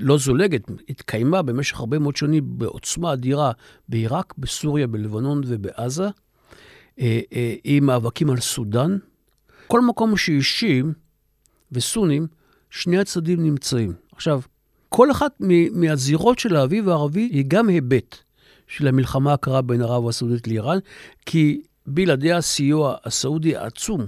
לא 0.00 0.18
זולגת, 0.18 0.70
התקיימה 0.88 1.42
במשך 1.42 1.80
הרבה 1.80 1.98
מאוד 1.98 2.16
שנים 2.16 2.44
בעוצמה 2.46 3.12
אדירה 3.12 3.52
בעיראק, 3.88 4.34
בסוריה, 4.38 4.86
בלבנון 4.86 5.40
ובעזה, 5.46 6.08
אה, 7.00 7.20
אה, 7.32 7.54
עם 7.64 7.86
מאבקים 7.86 8.30
על 8.30 8.40
סודאן. 8.40 8.98
כל 9.66 9.80
מקום 9.80 10.16
שאישים 10.16 10.92
וסונים, 11.72 12.26
שני 12.70 12.98
הצדדים 12.98 13.42
נמצאים. 13.42 13.92
עכשיו, 14.12 14.40
כל 14.88 15.10
אחת 15.10 15.40
מהזירות 15.72 16.38
של 16.38 16.56
האביב 16.56 16.88
הערבי 16.88 17.20
היא 17.32 17.44
גם 17.48 17.68
היבט 17.68 18.16
של 18.66 18.88
המלחמה 18.88 19.32
הקרה 19.32 19.62
בין 19.62 19.82
ערב 19.82 20.08
הסעודית 20.08 20.48
לאיראן, 20.48 20.78
כי 21.26 21.62
בלעדי 21.86 22.32
הסיוע 22.32 22.96
הסעודי 23.04 23.56
העצום 23.56 24.06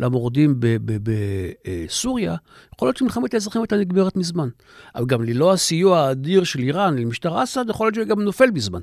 למורדים 0.00 0.60
בסוריה, 1.02 2.36
יכול 2.74 2.88
להיות 2.88 2.96
שמלחמת 2.96 3.34
האזרחים 3.34 3.62
הייתה 3.62 3.76
נגמרת 3.76 4.16
מזמן. 4.16 4.48
אבל 4.94 5.06
גם 5.06 5.22
ללא 5.22 5.52
הסיוע 5.52 5.98
האדיר 5.98 6.44
של 6.44 6.58
איראן 6.58 6.98
למשטר 6.98 7.42
אסד, 7.42 7.64
יכול 7.68 7.86
להיות 7.86 7.94
שגם 7.94 8.20
נופל 8.20 8.50
בזמן. 8.50 8.80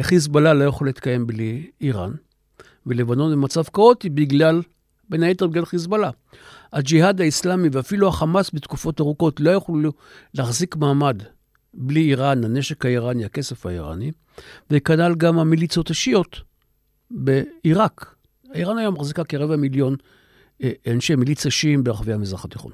חיזבאללה 0.00 0.54
לא 0.54 0.64
יכול 0.64 0.86
להתקיים 0.86 1.26
בלי 1.26 1.70
איראן, 1.80 2.12
ולבנון 2.86 3.32
במצב 3.32 3.62
כאוטי 3.62 4.08
בגלל, 4.08 4.62
בין 5.08 5.22
היתר 5.22 5.46
בגלל 5.46 5.64
חיזבאללה. 5.64 6.10
הג'יהאד 6.72 7.20
האיסלאמי 7.20 7.68
ואפילו 7.72 8.08
החמאס 8.08 8.50
בתקופות 8.54 9.00
ארוכות 9.00 9.40
לא 9.40 9.50
יכולו 9.50 9.92
להחזיק 10.34 10.76
מעמד 10.76 11.22
בלי 11.74 12.00
איראן, 12.00 12.44
הנשק 12.44 12.84
האיראני, 12.84 13.24
הכסף 13.24 13.66
האיראני, 13.66 14.12
וכנ"ל 14.70 15.14
גם 15.14 15.38
המיליציות 15.38 15.90
השיעות 15.90 16.40
בעיראק. 17.10 18.15
איראן 18.56 18.78
היום 18.78 18.94
מחזיקה 18.94 19.24
כרבע 19.24 19.56
מיליון 19.56 19.96
אה, 20.62 20.70
אנשי 20.86 21.14
מיליציה 21.14 21.50
שיעים 21.50 21.84
ברחבי 21.84 22.12
המזרח 22.12 22.44
התיכון. 22.44 22.72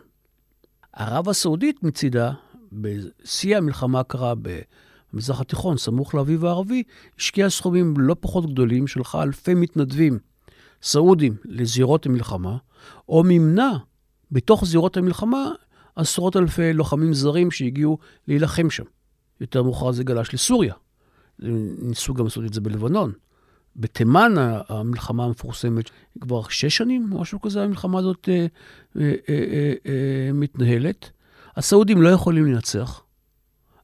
ערב 0.92 1.28
הסעודית 1.28 1.82
מצידה, 1.82 2.32
בשיא 2.72 3.56
המלחמה 3.56 4.00
הקרה 4.00 4.34
במזרח 5.12 5.40
התיכון, 5.40 5.76
סמוך 5.76 6.14
לאביב 6.14 6.44
הערבי, 6.44 6.82
השקיעה 7.18 7.50
סכומים 7.50 7.94
לא 7.98 8.16
פחות 8.20 8.52
גדולים, 8.52 8.86
שלחה 8.86 9.22
אלפי 9.22 9.54
מתנדבים 9.54 10.18
סעודים 10.82 11.36
לזירות 11.44 12.06
המלחמה, 12.06 12.56
או 13.08 13.24
מימנה 13.24 13.78
בתוך 14.30 14.64
זירות 14.64 14.96
המלחמה 14.96 15.50
עשרות 15.96 16.36
אלפי 16.36 16.72
לוחמים 16.72 17.14
זרים 17.14 17.50
שהגיעו 17.50 17.98
להילחם 18.28 18.70
שם. 18.70 18.84
יותר 19.40 19.62
מאוחר 19.62 19.92
זה 19.92 20.04
גלש 20.04 20.34
לסוריה. 20.34 20.74
ניסו 21.38 22.14
גם 22.14 22.24
לעשות 22.24 22.44
את 22.44 22.52
זה 22.52 22.60
בלבנון. 22.60 23.12
בתימן 23.76 24.34
המלחמה 24.68 25.24
המפורסמת, 25.24 25.90
כבר 26.20 26.48
שש 26.48 26.76
שנים, 26.76 27.10
משהו 27.10 27.40
כזה, 27.40 27.62
המלחמה 27.62 27.98
הזאת 27.98 28.28
אה, 28.28 28.46
אה, 29.00 29.14
אה, 29.28 29.72
אה, 29.86 30.32
מתנהלת. 30.32 31.10
הסעודים 31.56 32.02
לא 32.02 32.08
יכולים 32.08 32.46
לנצח, 32.46 33.02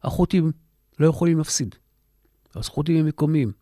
החות'ים 0.05 0.53
לא 0.99 1.07
יכולים 1.07 1.39
להפסיד. 1.39 1.75
החות'ים 2.55 2.97
הם 2.97 3.07
מקומיים. 3.07 3.53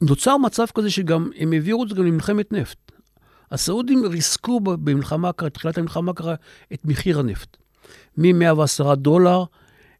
נוצר 0.00 0.36
מצב 0.36 0.64
כזה 0.74 0.90
שגם 0.90 1.30
הם 1.36 1.52
העבירו 1.52 1.84
את 1.84 1.88
זה 1.88 1.94
גם 1.94 2.06
למלחמת 2.06 2.52
נפט. 2.52 2.92
הסעודים 3.50 4.04
ריסקו 4.04 4.60
במלחמה, 4.60 5.30
תחילת 5.32 5.78
המלחמה 5.78 6.12
קרה 6.12 6.34
את 6.72 6.84
מחיר 6.84 7.18
הנפט. 7.18 7.56
מ-110 8.16 8.94
דולר 8.94 9.44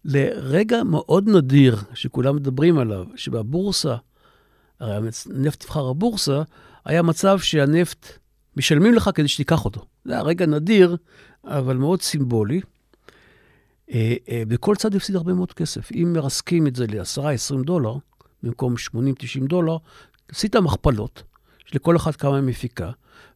לרגע 0.05 0.83
מאוד 0.83 1.29
נדיר, 1.29 1.77
שכולם 1.95 2.37
מדברים 2.37 2.79
עליו, 2.79 3.05
שבבורסה 3.17 3.97
הרי 4.81 4.97
הנפט 4.97 5.63
נבחר 5.65 5.89
הבורסה, 5.89 6.43
היה 6.85 7.03
מצב 7.03 7.39
שהנפט, 7.39 8.07
משלמים 8.57 8.95
לך 8.95 9.11
כדי 9.15 9.29
שתיקח 9.29 9.65
אותו. 9.65 9.85
זה 10.05 10.13
היה 10.13 10.23
רגע 10.23 10.47
נדיר, 10.47 10.97
אבל 11.45 11.77
מאוד 11.77 12.03
סימבולי. 12.03 12.61
אה, 13.91 14.15
אה, 14.29 14.43
וכל 14.49 14.77
צד 14.77 14.95
הפסיד 14.95 15.17
הרבה 15.17 15.33
מאוד 15.33 15.53
כסף. 15.53 15.93
אם 15.93 16.13
מרסקים 16.13 16.67
את 16.67 16.77
זה 16.77 16.87
ל-10-20 16.87 17.65
דולר, 17.65 17.95
במקום 18.43 18.75
80-90 18.97 19.47
דולר, 19.49 19.77
עשית 20.29 20.57
מכפלות, 20.57 21.23
שלכל 21.67 21.97
אחד 21.97 22.17
כמה 22.17 22.41
מפיקה, 22.41 22.91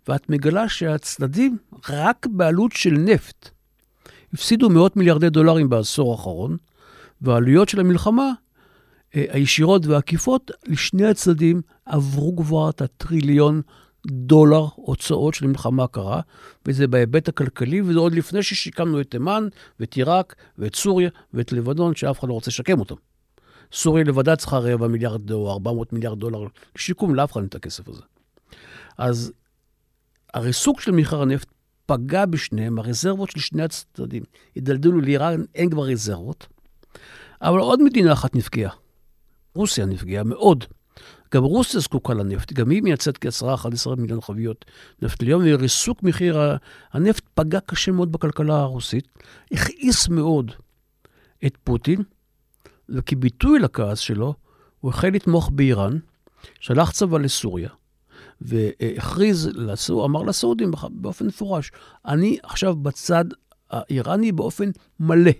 ואת 0.08 0.30
מגלה 0.30 0.68
שהצדדים, 0.68 1.58
רק 1.88 2.26
בעלות 2.30 2.72
של 2.72 2.90
נפט, 2.90 3.50
הפסידו 4.32 4.70
מאות 4.70 4.96
מיליארדי 4.96 5.30
דולרים 5.30 5.68
בעשור 5.68 6.12
האחרון, 6.12 6.56
והעלויות 7.20 7.68
של 7.68 7.80
המלחמה 7.80 8.32
הישירות 9.16 9.86
והעקיפות, 9.86 10.50
לשני 10.66 11.06
הצדדים 11.06 11.62
עברו 11.86 12.36
כבר 12.36 12.70
את 12.70 12.80
הטריליון 12.80 13.62
דולר 14.06 14.66
הוצאות 14.74 15.34
של 15.34 15.46
מלחמה 15.46 15.86
קרה, 15.86 16.20
וזה 16.66 16.86
בהיבט 16.86 17.28
הכלכלי, 17.28 17.80
וזה 17.80 17.98
עוד 17.98 18.12
לפני 18.12 18.42
ששיקמנו 18.42 19.00
את 19.00 19.10
תימן, 19.10 19.48
ואת 19.80 19.94
עיראק, 19.94 20.34
ואת 20.58 20.76
סוריה, 20.76 21.10
ואת 21.34 21.52
לבנון, 21.52 21.94
שאף 21.94 22.20
אחד 22.20 22.28
לא 22.28 22.32
רוצה 22.32 22.50
לשקם 22.50 22.80
אותם. 22.80 22.94
סוריה 23.72 24.04
לבדה 24.04 24.36
צריכה 24.36 24.58
רבע 24.58 24.88
מיליארד 24.88 25.30
או 25.32 25.52
400 25.52 25.92
מיליארד 25.92 26.18
דולר 26.18 26.46
לשיקום, 26.76 27.14
לאף 27.14 27.32
אחד 27.32 27.40
אין 27.40 27.48
את 27.48 27.54
הכסף 27.54 27.88
הזה. 27.88 28.02
אז 28.98 29.32
הריסוק 30.34 30.80
של 30.80 30.92
מחיר 30.92 31.22
הנפט 31.22 31.48
פגע 31.86 32.26
בשניהם, 32.26 32.78
הרזרבות 32.78 33.30
של 33.30 33.40
שני 33.40 33.62
הצדדים 33.62 34.22
הידלדלו 34.54 35.00
לאיראן, 35.00 35.44
אין 35.54 35.70
כבר 35.70 35.84
רזרבות, 35.84 36.46
אבל 37.42 37.58
עוד 37.58 37.82
מדינה 37.82 38.12
אחת 38.12 38.34
נפגעה. 38.36 38.85
רוסיה 39.56 39.86
נפגעה 39.86 40.24
מאוד. 40.24 40.64
גם 41.34 41.44
רוסיה 41.44 41.80
זקוקה 41.80 42.14
לנפט, 42.14 42.52
גם 42.52 42.70
היא 42.70 42.82
מייצאת 42.82 43.18
כ-10-11 43.18 43.96
מיליון 43.96 44.20
חביות 44.20 44.64
נפט 45.02 45.22
ליום, 45.22 45.42
וריסוק 45.46 46.02
מחיר 46.02 46.40
הנפט 46.92 47.24
פגע 47.34 47.60
קשה 47.60 47.92
מאוד 47.92 48.12
בכלכלה 48.12 48.60
הרוסית, 48.60 49.08
הכעיס 49.52 50.08
מאוד 50.08 50.52
את 51.46 51.56
פוטין, 51.64 52.02
וכביטוי 52.88 53.58
לכעס 53.58 53.98
שלו, 53.98 54.34
הוא 54.80 54.90
החל 54.90 55.08
לתמוך 55.08 55.50
באיראן, 55.54 55.98
שלח 56.60 56.90
צבא 56.90 57.18
לסוריה, 57.18 57.70
והכריז, 58.40 59.50
אמר 59.90 60.22
לסעודים 60.22 60.70
באופן 60.90 61.26
מפורש, 61.26 61.72
אני 62.06 62.38
עכשיו 62.42 62.76
בצד 62.76 63.24
האיראני 63.70 64.32
באופן 64.32 64.70
מלא. 65.00 65.32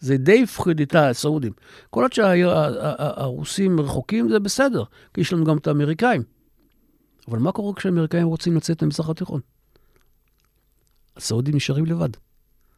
זה 0.00 0.16
די 0.16 0.42
הפחיד 0.42 0.80
את 0.80 0.94
הסעודים. 0.94 1.52
כל 1.90 2.02
עוד 2.02 2.12
שהרוסים 2.12 3.80
רחוקים 3.80 4.28
זה 4.28 4.38
בסדר, 4.38 4.84
כי 5.14 5.20
יש 5.20 5.32
לנו 5.32 5.44
גם 5.44 5.56
את 5.56 5.66
האמריקאים. 5.66 6.22
אבל 7.28 7.38
מה 7.38 7.52
קורה 7.52 7.74
כשהאמריקאים 7.74 8.26
רוצים 8.26 8.56
לצאת 8.56 8.82
למזרח 8.82 9.10
התיכון? 9.10 9.40
הסעודים 11.16 11.56
נשארים 11.56 11.86
לבד. 11.86 12.08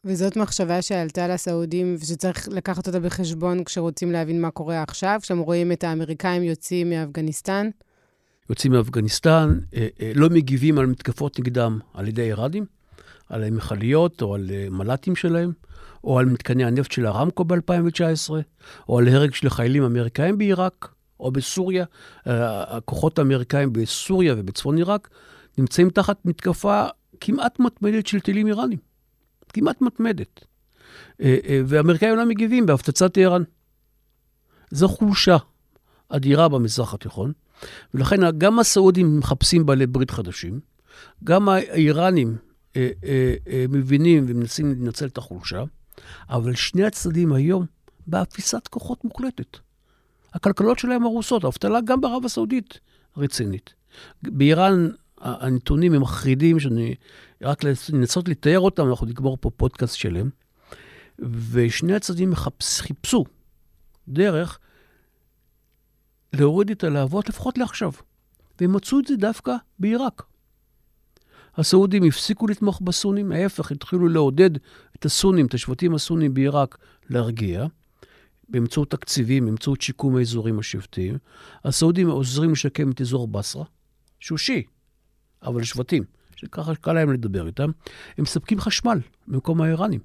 וזאת 0.05 0.37
מחשבה 0.37 0.83
שעלתה 0.83 1.29
לסעודים, 1.29 1.97
ושצריך 1.99 2.49
לקחת 2.49 2.87
אותה 2.87 3.01
בחשבון 3.01 3.65
כשרוצים 3.65 4.13
להבין 4.13 4.41
מה 4.41 4.51
קורה 4.51 4.83
עכשיו, 4.83 5.19
כשהם 5.23 5.39
רואים 5.39 5.73
את 5.73 5.85
האמריקאים 5.85 6.43
יוצאים 6.43 6.91
מאפגניסטן? 6.91 7.71
יוצאים 8.51 8.73
מאפגניסטן, 8.73 9.59
אה, 9.75 9.89
אה, 10.01 10.13
לא 10.15 10.29
מגיבים 10.31 10.79
על 10.79 10.87
מתקפות 10.87 11.39
נגדם 11.39 11.79
על 11.95 12.09
ידי 12.09 12.23
איראדים, 12.23 12.65
על 13.29 13.51
מכליות 13.51 14.23
או 14.23 14.35
על 14.35 14.51
אה, 14.51 14.67
מל"טים 14.71 15.17
שלהם. 15.17 15.53
או 16.05 16.19
על 16.19 16.27
מתקני 16.27 16.65
הנפט 16.65 16.93
של 16.93 17.07
הרמקו 17.07 17.45
ב-2019, 17.45 18.31
או 18.89 18.99
על 18.99 19.09
הרג 19.09 19.35
של 19.35 19.51
חיילים 19.51 19.83
אמריקאים 19.83 20.39
בעיראק, 20.39 20.95
או 21.21 21.31
בסוריה. 21.31 21.85
אה, 22.27 22.77
הכוחות 22.77 23.19
האמריקאים 23.19 23.73
בסוריה 23.73 24.35
ובצפון 24.39 24.77
עיראק 24.77 25.09
נמצאים 25.59 25.91
תחת 25.91 26.19
מתקפה 26.25 26.85
כמעט 27.21 27.61
מתמדת 27.61 28.07
של 28.07 28.21
טילים 28.21 28.47
איראנים. 28.47 28.79
כמעט 29.53 29.81
מתמדת. 29.81 30.45
אה, 31.21 31.37
אה, 31.49 31.61
והאמריקאים 31.67 32.17
לא 32.17 32.27
מגיבים 32.27 32.67
בהפצצת 32.67 33.15
טהרן. 33.15 33.43
זו 34.71 34.89
חולשה 34.89 35.37
אדירה 36.09 36.49
במזרח 36.49 36.95
התיכון, 36.95 37.33
ולכן 37.95 38.39
גם 38.39 38.59
הסעודים 38.59 39.19
מחפשים 39.19 39.67
בעלי 39.67 39.87
ברית 39.87 40.11
חדשים, 40.11 40.61
גם 41.25 41.49
האיראנים 41.49 42.37
אה, 42.77 42.91
אה, 43.05 43.35
אה, 43.49 43.65
מבינים 43.69 44.25
ומנסים 44.29 44.85
לנצל 44.85 45.07
את 45.07 45.19
החולשה, 45.19 45.65
אבל 46.29 46.55
שני 46.55 46.85
הצדדים 46.85 47.33
היום 47.33 47.67
באפיסת 48.07 48.69
כוחות 48.69 49.05
מוחלטת. 49.05 49.59
הכלכלות 50.35 50.79
שלהם 50.79 51.05
הרוסות, 51.05 51.45
האבטלה 51.45 51.81
גם 51.81 52.01
בערב 52.01 52.25
הסעודית 52.25 52.81
רצינית. 53.17 53.75
באיראן 54.23 54.89
הנתונים 55.21 55.95
הם 55.95 56.03
מחרידים, 56.03 56.61
שאני 56.61 56.95
רק 57.43 57.65
לנסות 57.93 58.29
לתאר 58.29 58.61
אותם, 58.61 58.89
אנחנו 58.89 59.07
נגמור 59.07 59.39
פה 59.41 59.51
פודקאסט 59.51 59.95
שלם. 59.97 60.29
ושני 61.51 61.95
הצדדים 61.95 62.31
מחפש, 62.31 62.81
חיפשו 62.81 63.25
דרך 64.09 64.59
להוריד 66.33 66.71
את 66.71 66.85
הלהבות, 66.85 67.29
לפחות 67.29 67.59
לעכשיו. 67.59 67.93
והם 68.61 68.73
מצאו 68.73 69.01
את 69.01 69.07
זה 69.07 69.17
דווקא 69.17 69.57
בעיראק. 69.79 70.23
הסעודים 71.57 72.03
הפסיקו 72.05 72.47
לתמוך 72.47 72.81
בסונים, 72.85 73.33
ההפך, 73.33 73.73
התחילו 73.73 74.09
לעודד 74.09 74.51
את 74.99 75.05
הסונים, 75.05 75.47
את 75.47 75.55
השבטים 75.55 75.95
הסונים 75.95 76.35
בעיראק, 76.35 76.79
להרגיע, 77.11 77.67
באמצעות 78.49 78.91
תקציבים, 78.91 79.47
באמצעות 79.47 79.81
שיקום 79.81 80.17
האזורים 80.17 80.59
השבטיים. 80.59 81.19
הסעודים 81.65 82.09
עוזרים 82.09 82.53
לשקם 82.53 82.91
את 82.91 83.01
אזור 83.01 83.29
בסרה, 83.29 83.65
שהוא 84.21 84.39
שיעי, 84.39 84.63
אבל 85.43 85.65
שבטים, 85.65 86.05
שככה 86.37 86.75
קל 86.75 86.93
להם 86.93 87.13
לדבר 87.13 87.47
איתם. 87.47 87.71
הם 88.19 88.23
מספקים 88.23 88.61
חשמל 88.61 88.99
במקום 89.27 89.61
האיראנים. 89.61 90.01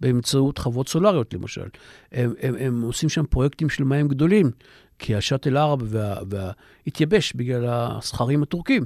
באמצעות 0.00 0.58
חוות 0.58 0.88
סולריות, 0.88 1.34
למשל. 1.34 1.66
הם, 2.12 2.32
הם, 2.40 2.54
הם 2.54 2.82
עושים 2.82 3.08
שם 3.08 3.26
פרויקטים 3.26 3.68
של 3.68 3.84
מים 3.84 4.08
גדולים, 4.08 4.50
כי 4.98 5.14
השאטל 5.14 5.56
ערב 5.56 5.80
וה, 5.84 6.16
וה, 6.28 6.52
התייבש 6.86 7.32
בגלל 7.32 7.64
הסכרים 7.68 8.42
הטורקים. 8.42 8.84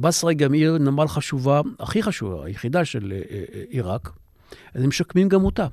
בסרה 0.00 0.30
היא 0.30 0.38
גם 0.38 0.52
עיר 0.52 0.78
נמל 0.78 1.08
חשובה, 1.08 1.60
הכי 1.78 2.02
חשובה, 2.02 2.44
היחידה 2.44 2.84
של 2.84 3.12
אה, 3.12 3.22
אה, 3.30 3.44
אה, 3.54 3.64
עיראק, 3.68 4.10
אז 4.74 4.82
הם 4.82 4.88
משקמים 4.88 5.28
גם 5.28 5.44
אותה. 5.44 5.66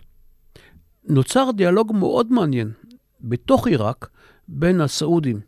נוצר 1.07 1.49
דיאלוג 1.55 1.91
מאוד 1.95 2.31
מעניין 2.31 2.71
בתוך 3.21 3.67
עיראק 3.67 4.09
בין 4.47 4.81
הסעודים 4.81 5.39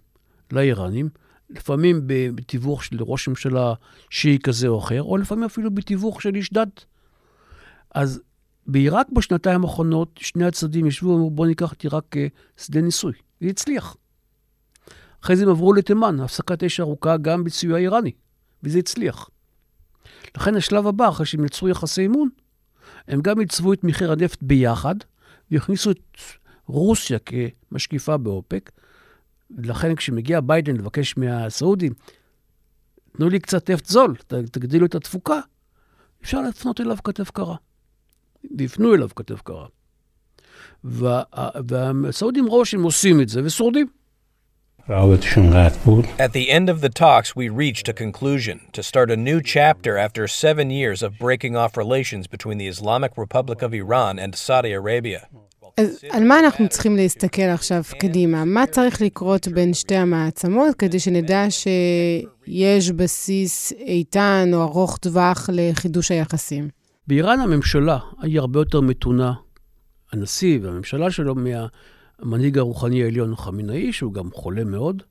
לאיראנים, 0.52 1.10
לפעמים 1.50 2.02
בתיווך 2.06 2.84
של 2.84 2.98
ראש 3.00 3.28
ממשלה 3.28 3.74
שיעי 4.10 4.40
כזה 4.40 4.68
או 4.68 4.80
אחר, 4.80 5.04
או 5.04 5.18
לפעמים 5.18 5.44
אפילו 5.44 5.72
בתיווך 5.72 6.22
של 6.22 6.36
איש 6.36 6.54
דת. 6.54 6.86
אז 7.96 8.22
בעיראק 8.68 9.08
בשנתיים 9.12 9.64
האחרונות, 9.64 10.10
שני 10.18 10.46
הצדדים 10.46 10.86
ישבו 10.86 11.10
ואמרו, 11.10 11.30
בואו 11.30 11.48
ניקח 11.48 11.74
את 11.74 11.82
עיראק 11.82 12.16
כשדה 12.56 12.82
ניסוי. 12.82 13.14
זה 13.42 13.48
הצליח. 13.48 13.96
אחרי 15.24 15.36
זה 15.36 15.44
הם 15.44 15.50
עברו 15.50 15.74
לתימן, 15.74 16.20
הפסקת 16.20 16.64
אש 16.64 16.80
ארוכה 16.80 17.18
גם 17.18 17.44
בסיוע 17.44 17.78
איראני, 17.78 18.12
וזה 18.64 18.80
הצליח. 18.80 19.30
לכן 20.38 20.56
השלב 20.56 20.88
הבא, 20.88 21.10
אחרי 21.10 21.26
שהם 21.26 21.46
יצרו 21.46 21.70
יחסי 21.70 22.02
אימון, 22.02 22.30
הם 23.08 23.22
גם 23.22 23.42
ייצבו 23.42 23.74
את 23.74 23.84
מחיר 23.84 24.12
הנפט 24.12 24.44
ביחד, 24.44 24.96
והכניסו 25.52 25.92
את 25.92 26.18
רוסיה 26.66 27.18
כמשקיפה 27.20 28.18
באופק. 28.18 28.72
לכן 29.58 29.96
כשמגיע 29.96 30.40
ביידן 30.40 30.76
לבקש 30.76 31.18
מהסעודים, 31.18 31.94
תנו 33.18 33.30
לי 33.30 33.40
קצת 33.40 33.70
נפט 33.70 33.86
זול, 33.86 34.16
תגדילו 34.52 34.86
את 34.86 34.96
התפוקה, 34.96 35.40
אפשר 36.24 36.42
להפנות 36.42 36.82
אליו 36.82 36.98
כתף 37.04 37.32
קרה. 37.32 37.56
ויפנו 38.58 38.96
אליו 38.96 39.10
כתף 39.16 39.42
קרה. 39.42 39.68
והסעודים 40.84 42.46
ראו 42.48 42.66
שהם 42.66 42.84
עושים 42.84 43.22
את 43.22 43.30
זה 43.30 43.42
ושורדים. 43.44 43.88
At 44.90 46.32
the 46.32 46.50
end 46.50 46.70
of 46.70 46.80
the 46.80 46.88
talks, 46.88 47.36
we 47.36 47.50
reached 47.50 47.90
a 47.90 47.94
conclusion 47.94 48.62
to 48.72 48.82
start 48.82 49.12
a 49.12 49.18
new 49.18 49.42
chapter 49.42 49.98
after 49.98 50.28
seven 50.30 50.70
years 50.72 51.04
of 51.04 51.20
breaking 51.20 51.58
off 51.58 51.76
relations 51.76 52.26
between 52.26 52.58
the 52.58 52.68
Islamic 52.68 53.18
Republic 53.18 53.62
of 53.62 53.74
Iran 53.74 54.18
and 54.18 54.34
Saudi 54.34 54.72
Arabia. 54.72 55.28
אז 55.78 56.04
על 56.10 56.24
מה 56.24 56.40
אנחנו 56.40 56.70
צריכים 56.70 56.96
להסתכל 56.96 57.42
עכשיו 57.42 57.84
קדימה? 58.00 58.46
מה 58.46 58.66
צריך 58.66 59.02
לקרות 59.02 59.48
בין 59.48 59.74
שתי 59.74 59.96
המעצמות 59.96 60.76
כדי 60.76 61.00
שנדע 61.00 61.46
שיש 61.50 62.92
בסיס 62.92 63.72
איתן 63.72 64.50
או 64.54 64.64
ארוך 64.64 64.98
טווח 64.98 65.50
לחידוש 65.54 66.12
היחסים? 66.12 66.70
באיראן 67.08 67.40
הממשלה 67.40 67.98
היא 68.22 68.40
הרבה 68.40 68.60
יותר 68.60 68.82
מתונה. 68.82 69.34
הנשיא 70.14 70.60
והממשלה 70.62 71.12
שלו 71.12 71.36
מהמנהיג 72.20 72.58
הרוחני 72.58 73.04
העליון 73.04 73.36
חמינאי, 73.36 73.94
שהוא 73.94 74.14
גם 74.14 74.32
חולה 74.34 74.64
מאוד, 74.64 75.04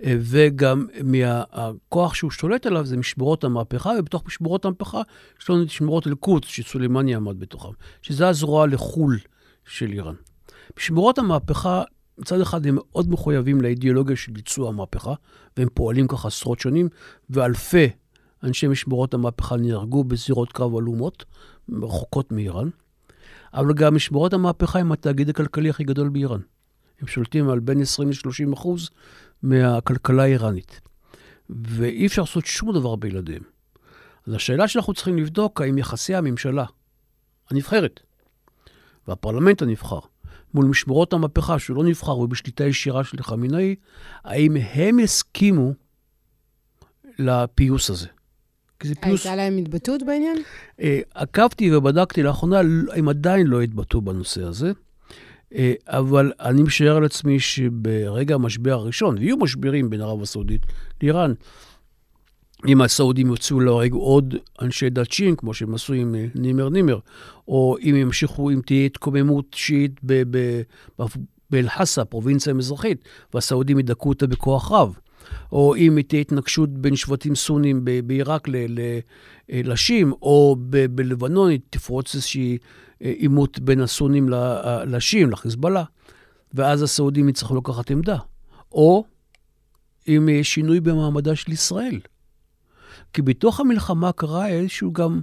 וגם 0.00 0.86
מהכוח 1.04 2.14
שהוא 2.14 2.30
שולט 2.30 2.66
עליו 2.66 2.86
זה 2.86 2.96
משמורות 2.96 3.44
המהפכה, 3.44 3.92
ובתוך 3.98 4.22
משמורות 4.26 4.64
המהפכה 4.64 5.02
יש 5.40 5.50
לנו 5.50 5.62
את 5.62 5.66
משמורות 5.66 6.06
אל-קודס, 6.06 6.48
שסולימני 6.48 7.14
עמד 7.14 7.40
בתוכם, 7.40 7.72
שזה 8.02 8.28
הזרוע 8.28 8.66
לחו"ל 8.66 9.18
של 9.64 9.92
איראן. 9.92 10.14
משמורות 10.78 11.18
המהפכה, 11.18 11.82
מצד 12.18 12.40
אחד 12.40 12.66
הם 12.66 12.74
מאוד 12.74 13.10
מחויבים 13.10 13.60
לאידיאולוגיה 13.60 14.16
של 14.16 14.32
ביצוע 14.32 14.68
המהפכה, 14.68 15.14
והם 15.56 15.68
פועלים 15.74 16.08
ככה 16.08 16.28
עשרות 16.28 16.60
שנים, 16.60 16.88
ואלפי 17.30 17.90
אנשי 18.42 18.66
משמורות 18.66 19.14
המהפכה 19.14 19.56
נהרגו 19.56 20.04
בזירות 20.04 20.52
קרב 20.52 20.76
עלומות, 20.76 21.24
רחוקות 21.82 22.32
מאיראן. 22.32 22.68
אבל 23.54 23.74
גם 23.74 23.94
משמורות 23.94 24.32
המהפכה 24.32 24.78
הם 24.78 24.92
התאגיד 24.92 25.28
הכלכלי 25.28 25.70
הכי 25.70 25.84
גדול 25.84 26.08
באיראן. 26.08 26.40
הם 27.00 27.06
שולטים 27.06 27.48
על 27.48 27.60
בין 27.60 27.80
20 27.80 28.10
ל-30 28.10 28.54
אחוז 28.54 28.90
מהכלכלה 29.42 30.22
האיראנית. 30.22 30.80
ואי 31.50 32.06
אפשר 32.06 32.22
לעשות 32.22 32.46
שום 32.46 32.72
דבר 32.72 32.96
בילדיהם. 32.96 33.42
אז 34.26 34.34
השאלה 34.34 34.68
שאנחנו 34.68 34.94
צריכים 34.94 35.18
לבדוק, 35.18 35.60
האם 35.60 35.78
יחסי 35.78 36.14
הממשלה 36.14 36.64
הנבחרת 37.50 38.00
והפרלמנט 39.08 39.62
הנבחר 39.62 39.98
מול 40.54 40.66
משמורות 40.66 41.12
המהפכה, 41.12 41.58
שהוא 41.58 41.76
לא 41.76 41.84
נבחר 41.84 42.18
ובשליטה 42.18 42.64
ישירה 42.64 43.04
של 43.04 43.22
חמינאי, 43.22 43.74
האם 44.24 44.56
הם 44.56 44.98
יסכימו 44.98 45.72
לפיוס 47.18 47.90
הזה. 47.90 48.08
זה 48.84 48.94
פיוס... 48.94 49.26
הייתה 49.26 49.36
להם 49.36 49.56
התבטאות 49.56 50.02
בעניין? 50.02 50.36
אה, 50.80 51.00
עקבתי 51.14 51.76
ובדקתי 51.76 52.22
לאחרונה, 52.22 52.60
הם 52.96 53.08
עדיין 53.08 53.46
לא 53.46 53.60
התבטאו 53.62 54.00
בנושא 54.00 54.42
הזה, 54.42 54.72
אה, 55.54 55.72
אבל 55.86 56.32
אני 56.40 56.62
משער 56.62 56.96
על 56.96 57.04
עצמי 57.04 57.40
שברגע 57.40 58.34
המשבר 58.34 58.72
הראשון, 58.72 59.18
ויהיו 59.18 59.36
משברים 59.36 59.90
בין 59.90 60.00
ערב 60.00 60.22
הסעודית 60.22 60.66
לאיראן, 61.02 61.32
אם 62.68 62.82
הסעודים 62.82 63.26
יוצאו 63.26 63.60
להורג 63.60 63.92
עוד 63.92 64.34
אנשי 64.62 64.90
דת 64.90 65.12
שיעים, 65.12 65.36
כמו 65.36 65.54
שהם 65.54 65.74
עשו 65.74 65.92
עם 65.92 66.14
אה, 66.14 66.26
נימר 66.34 66.68
נימר, 66.68 66.98
או 67.48 67.76
אם 67.82 67.94
ימשיכו, 67.96 68.50
אם 68.50 68.60
תהיה 68.66 68.86
התקוממות 68.86 69.46
שיעית 69.54 70.00
באל-חסה, 71.50 72.04
פרובינציה 72.04 72.50
המזרחית, 72.50 73.04
והסעודים 73.34 73.78
ידכאו 73.78 74.08
אותה 74.08 74.26
בכוח 74.26 74.72
רב, 74.72 74.98
או 75.52 75.76
אם 75.76 75.98
תהיה 76.08 76.20
התנגשות 76.20 76.70
בין 76.70 76.96
שבטים 76.96 77.34
סונים 77.34 77.84
בעיראק 78.04 78.48
לשים, 79.48 80.12
או 80.12 80.56
בלבנון 80.90 81.50
תפרוץ 81.70 82.14
איזושהי 82.14 82.58
אה, 83.02 83.12
עימות 83.16 83.58
בין 83.58 83.80
הסונים 83.80 84.28
לשים, 84.86 85.30
לחיזבאללה, 85.30 85.84
ואז 86.54 86.82
הסעודים 86.82 87.28
יצטרכו 87.28 87.56
לקחת 87.56 87.90
עמדה. 87.90 88.16
או 88.72 89.04
אם 90.08 90.28
יהיה 90.28 90.44
שינוי 90.44 90.80
במעמדה 90.80 91.36
של 91.36 91.52
ישראל. 91.52 92.00
כי 93.12 93.22
בתוך 93.22 93.60
המלחמה 93.60 94.12
קרה 94.12 94.48
איזשהו 94.48 94.92
גם 94.92 95.20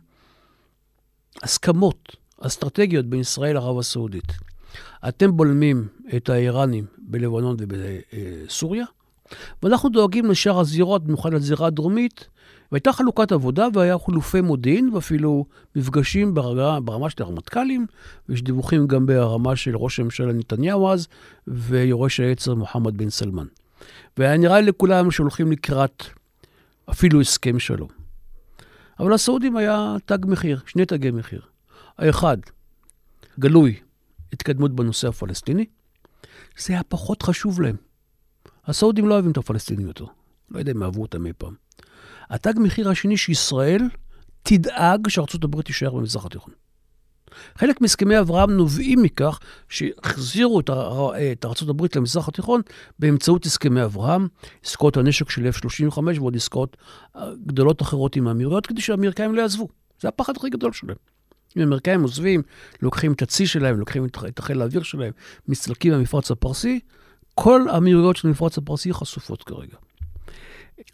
הסכמות 1.44 2.16
אסטרטגיות 2.42 3.06
בין 3.06 3.20
ישראל 3.20 3.54
לערב 3.54 3.80
הסעודית. 3.80 4.32
אתם 5.08 5.38
בולמים 5.38 5.88
את 6.16 6.30
האיראנים 6.30 6.86
בלבנון 6.98 7.56
ובסוריה, 7.60 8.86
ואנחנו 9.64 9.90
דואגים 9.90 10.32
לשאר 10.32 10.60
הזירות, 10.60 11.04
במיוחד 11.04 11.34
לזירה 11.34 11.68
הדרומית, 11.68 12.28
והייתה 12.72 12.94
חלוקת 12.94 13.32
עבודה 13.32 13.68
והיה 13.74 13.98
חילופי 14.06 14.42
מודיעין 14.42 14.90
ואפילו 14.94 15.46
מפגשים 15.76 16.34
ברמה, 16.34 16.80
ברמה 16.80 17.10
של 17.10 17.24
הרמטכ"לים, 17.24 17.86
ויש 18.30 18.42
דיווחים 18.42 18.88
גם 18.88 19.06
ברמה 19.06 19.56
של 19.56 19.78
ראש 19.78 20.00
הממשלה 20.00 20.34
נתניהו 20.34 20.90
אז, 20.90 21.08
ויורש 21.48 22.20
העצר 22.20 22.56
מוחמד 22.56 22.98
בן 22.98 23.10
סלמן. 23.10 23.46
והיה 24.18 24.38
נראה 24.38 24.62
לכולם 24.62 25.12
שהולכים 25.12 25.52
לקראת 25.52 26.04
אפילו 26.90 27.22
הסכם 27.22 27.60
שלום. 27.60 27.90
אבל 29.00 29.14
לסעודים 29.14 29.58
היה 29.58 29.96
תג 30.06 30.18
מחיר, 30.26 30.60
שני 30.66 30.86
תגי 30.86 31.12
מחיר. 31.12 31.42
האחד, 31.98 32.38
גלוי, 33.40 33.80
התקדמות 34.34 34.76
בנושא 34.76 35.08
הפלסטיני, 35.08 35.66
זה 36.58 36.74
היה 36.74 36.84
פחות 36.84 37.22
חשוב 37.22 37.62
להם. 37.62 37.76
הסעודים 38.66 39.08
לא 39.08 39.14
אוהבים 39.14 39.32
את 39.32 39.38
הפלסטינים 39.38 39.88
יותר. 39.88 40.06
לא 40.52 40.60
יודע 40.60 40.72
אם 40.72 40.84
אהבו 40.84 41.02
אותם 41.02 41.26
אי 41.26 41.32
פעם. 41.38 41.54
התג 42.30 42.54
מחיר 42.58 42.90
השני 42.90 43.18
שישראל 43.18 43.82
תדאג 44.44 45.08
שארצות 45.10 45.44
הברית 45.44 45.66
תישאר 45.66 45.94
במזרח 45.94 46.26
התיכון. 46.26 46.54
חלק 47.58 47.82
מהסכמי 47.82 48.20
אברהם 48.20 48.52
נובעים 48.52 49.02
מכך 49.02 49.40
שהחזירו 49.70 50.60
את, 50.60 50.70
את 50.70 51.46
ארה"ב 51.46 51.86
למזרח 51.96 52.28
התיכון 52.28 52.62
באמצעות 53.00 53.46
הסכמי 53.46 53.84
אברהם, 53.84 54.28
עסקאות 54.66 54.98
הנשק 54.98 55.30
של 55.30 55.50
F-35 55.50 56.00
ועוד 56.16 56.36
עסקאות 56.36 56.78
אה, 57.16 57.32
גדולות 57.46 57.82
אחרות 57.82 58.16
עם 58.16 58.28
האמירויות, 58.28 58.68
כדי 58.68 58.82
שהאמריקאים 58.82 59.36
לא 59.36 59.42
יעזבו. 59.42 59.68
זה 60.00 60.08
הפחד 60.08 60.38
הכי 60.38 60.50
גדול 60.50 60.74
שלהם. 60.74 60.96
אם 61.58 61.62
האמריקאים 61.62 62.02
עוזבים, 62.02 62.42
לוקחים 62.82 63.14
את 63.14 63.22
הצי 63.22 63.48
שלהם, 63.48 63.80
לוקחים 63.80 64.06
את 64.28 64.40
החיל 64.40 64.62
האוויר 64.62 64.84
שלהם, 64.84 65.12
מסתלקים 65.48 65.94
במפרץ 65.94 66.32
הפרסי, 66.32 66.80
כל 67.44 67.70
האמירויות 67.70 68.16
של 68.16 68.28
המפרץ 68.28 68.58
הפרסי 68.58 68.94
חשופות 68.94 69.44
כרגע. 69.44 69.78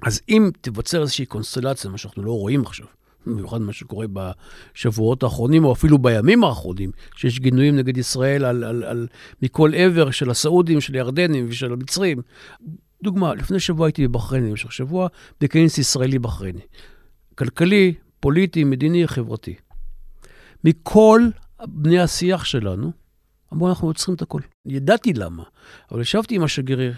אז 0.01 0.21
אם 0.29 0.51
תיווצר 0.62 1.01
איזושהי 1.01 1.25
קונסטלציה, 1.25 1.91
מה 1.91 1.97
שאנחנו 1.97 2.23
לא 2.23 2.31
רואים 2.31 2.62
עכשיו, 2.62 2.86
במיוחד 3.25 3.62
מה 3.62 3.73
שקורה 3.73 4.05
בשבועות 4.07 5.23
האחרונים, 5.23 5.65
או 5.65 5.73
אפילו 5.73 5.97
בימים 5.97 6.43
האחרונים, 6.43 6.91
שיש 7.15 7.39
גינויים 7.39 7.75
נגד 7.75 7.97
ישראל 7.97 8.45
על, 8.45 8.63
על, 8.63 8.83
על, 8.83 9.07
מכל 9.41 9.71
עבר 9.75 10.12
של 10.12 10.29
הסעודים, 10.29 10.81
של 10.81 10.93
הירדנים 10.93 11.45
ושל 11.49 11.73
המצרים. 11.73 12.21
דוגמה, 13.03 13.36
לפני 13.36 13.60
שבוע 13.60 13.88
הייתי 13.88 14.07
בבחריין 14.07 14.49
במשך 14.49 14.71
שבוע, 14.71 15.07
בכנס 15.41 15.77
ישראלי-בחרייני. 15.77 16.62
כלכלי, 17.36 17.93
פוליטי, 18.19 18.63
מדיני, 18.63 19.07
חברתי. 19.07 19.55
מכל 20.63 21.21
בני 21.65 21.99
השיח 21.99 22.45
שלנו, 22.45 22.91
אמרו, 23.53 23.69
אנחנו 23.69 23.88
עוצרים 23.88 24.15
את 24.15 24.21
הכל. 24.21 24.41
ידעתי 24.67 25.13
למה, 25.13 25.43
אבל 25.91 26.01
ישבתי 26.01 26.36
עם 26.36 26.43
השגריר 26.43 26.93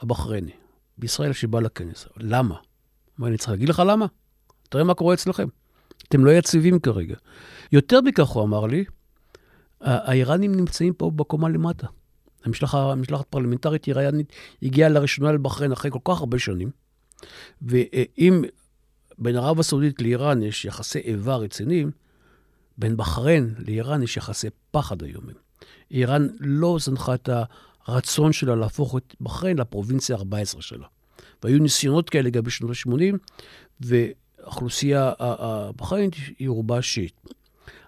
הבחרייני 0.00 0.52
בישראל 0.98 1.32
שבא 1.32 1.60
לכנס. 1.60 2.06
למה? 2.16 2.56
אמר, 3.20 3.28
אני 3.28 3.38
צריך 3.38 3.50
להגיד 3.50 3.68
לך 3.68 3.82
למה? 3.86 4.06
תראה 4.68 4.84
מה 4.84 4.94
קורה 4.94 5.14
אצלכם. 5.14 5.48
אתם 6.08 6.24
לא 6.24 6.30
יציבים 6.30 6.78
כרגע. 6.78 7.16
יותר 7.72 8.00
מכך, 8.00 8.28
הוא 8.28 8.44
אמר 8.44 8.66
לי, 8.66 8.84
האיראנים 9.80 10.54
נמצאים 10.54 10.94
פה 10.94 11.10
בקומה 11.10 11.48
למטה. 11.48 11.86
המשלחת, 12.44 12.78
המשלחת 12.78 13.26
פרלמנטרית 13.26 13.86
איראנית 13.86 14.32
הגיעה 14.62 14.88
לראשונה 14.88 15.32
לבחריין 15.32 15.72
אחרי 15.72 15.90
כל 15.90 15.98
כך 16.04 16.20
הרבה 16.20 16.38
שנים, 16.38 16.70
ואם 17.62 18.42
בין 19.18 19.36
ערב 19.36 19.60
הסעודית 19.60 20.02
לאיראן 20.02 20.42
יש 20.42 20.64
יחסי 20.64 20.98
איבה 20.98 21.36
רציניים, 21.36 21.90
בין 22.78 22.96
בחריין 22.96 23.54
לאיראן 23.58 24.02
יש 24.02 24.16
יחסי 24.16 24.48
פחד 24.70 25.02
איומים. 25.02 25.36
איראן 25.90 26.28
לא 26.40 26.76
זנחה 26.80 27.14
את 27.14 27.28
הרצון 27.86 28.32
שלה 28.32 28.56
להפוך 28.56 28.96
את 28.96 29.14
בחריין 29.20 29.58
לפרובינציה 29.58 30.16
ה-14 30.16 30.60
שלה. 30.60 30.86
והיו 31.42 31.58
ניסיונות 31.58 32.10
כאלה 32.10 32.30
גם 32.30 32.42
בשנות 32.42 32.70
ה-80, 32.70 33.16
והאוכלוסייה 33.80 35.12
הבחריינית 35.18 36.14
היא 36.38 36.48
רובה 36.48 36.82
שיעית. 36.82 37.20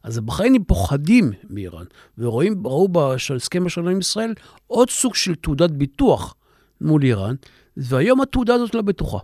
אז 0.02 0.18
הבחריינים 0.18 0.64
פוחדים 0.64 1.32
מאיראן, 1.50 1.84
ורואים, 2.18 2.66
ראו 2.66 2.88
בהסכם 2.88 3.66
השלום 3.66 3.88
עם 3.88 4.00
ישראל 4.00 4.34
עוד 4.66 4.90
סוג 4.90 5.14
של 5.14 5.34
תעודת 5.34 5.70
ביטוח 5.70 6.34
מול 6.80 7.02
איראן, 7.02 7.34
והיום 7.76 8.20
התעודה 8.20 8.54
הזאת 8.54 8.74
לא 8.74 8.82
בטוחה. 8.82 9.18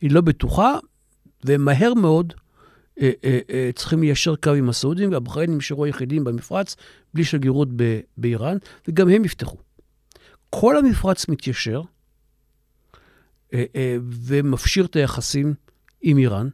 היא 0.00 0.10
לא 0.10 0.20
בטוחה, 0.20 0.78
ומהר 1.44 1.94
מאוד 1.94 2.32
צריכים 3.74 4.00
ליישר 4.00 4.36
קו 4.36 4.50
עם 4.50 4.68
הסעודים, 4.68 5.12
והבחריינים 5.12 5.56
נשארו 5.56 5.84
היחידים 5.84 6.24
במפרץ, 6.24 6.76
בלי 7.14 7.24
שגרירות 7.24 7.68
באיראן, 8.16 8.56
וגם 8.88 9.08
הם 9.08 9.24
יפתחו. 9.24 9.56
כל 10.50 10.76
המפרץ 10.76 11.28
מתיישר 11.28 11.82
ומפשיר 14.26 14.84
את 14.84 14.96
היחסים 14.96 15.54
עם 16.02 16.18
איראן, 16.18 16.48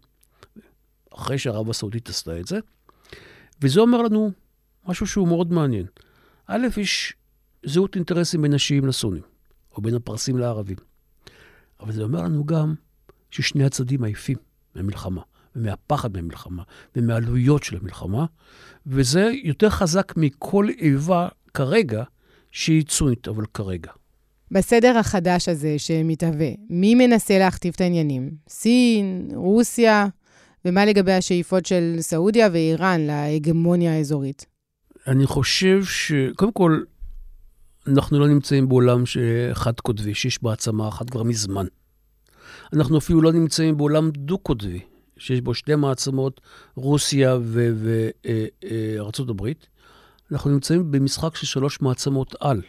אחרי 1.14 1.38
שערב 1.38 1.70
הסעודית 1.70 2.08
עשתה 2.08 2.40
את 2.40 2.46
זה, 2.46 2.58
וזה 3.62 3.80
אומר 3.80 4.02
לנו 4.02 4.32
משהו 4.88 5.06
שהוא 5.06 5.28
מאוד 5.28 5.52
מעניין. 5.52 5.86
א', 6.46 6.66
יש 6.76 7.14
זהות 7.64 7.96
אינטרסים 7.96 8.42
בין 8.42 8.54
השיעים 8.54 8.86
לסונים, 8.86 9.22
או 9.72 9.82
בין 9.82 9.94
הפרסים 9.94 10.38
לערבים. 10.38 10.76
אבל 11.80 11.92
זה 11.92 12.02
אומר 12.02 12.22
לנו 12.22 12.44
גם 12.44 12.74
ששני 13.30 13.64
הצדדים 13.64 14.04
עייפים 14.04 14.36
מהמלחמה. 14.74 15.22
ומהפחד 15.56 16.12
מהמלחמה, 16.12 16.62
ומהעלויות 16.96 17.62
של 17.62 17.76
המלחמה, 17.76 18.24
וזה 18.86 19.30
יותר 19.44 19.70
חזק 19.70 20.12
מכל 20.16 20.68
איבה 20.78 21.28
כרגע, 21.54 22.02
שהיא 22.50 22.84
צונית, 22.84 23.28
אבל 23.28 23.44
כרגע. 23.54 23.90
בסדר 24.50 24.98
החדש 24.98 25.48
הזה 25.48 25.74
שמתהווה, 25.78 26.48
מי 26.70 26.94
מנסה 26.94 27.38
להכתיב 27.38 27.72
את 27.76 27.80
העניינים? 27.80 28.30
סין, 28.48 29.28
רוסיה, 29.34 30.06
ומה 30.64 30.84
לגבי 30.84 31.12
השאיפות 31.12 31.66
של 31.66 31.96
סעודיה 32.00 32.48
ואיראן 32.52 33.00
להגמוניה 33.00 33.94
האזורית? 33.94 34.46
אני 35.06 35.26
חושב 35.26 35.84
ש... 35.84 36.12
קודם 36.36 36.52
כל, 36.52 36.82
אנחנו 37.86 38.18
לא 38.18 38.28
נמצאים 38.28 38.68
בעולם 38.68 39.02
חד-קוטבי, 39.52 40.14
שיש 40.14 40.42
מעצמה 40.42 40.88
אחת 40.88 41.10
כבר 41.10 41.22
מזמן. 41.22 41.66
אנחנו 42.72 42.98
אפילו 42.98 43.22
לא 43.22 43.32
נמצאים 43.32 43.76
בעולם 43.76 44.10
דו-קוטבי, 44.10 44.80
שיש 45.18 45.40
בו 45.40 45.54
שתי 45.54 45.74
מעצמות, 45.74 46.40
רוסיה 46.74 47.38
וארצות 48.62 49.28
הברית. 49.28 49.66
אנחנו 50.32 50.50
נמצאים 50.50 50.90
במשחק 50.90 51.36
של 51.36 51.46
שלוש 51.46 51.80
מעצמות 51.80 52.34
על. 52.40 52.62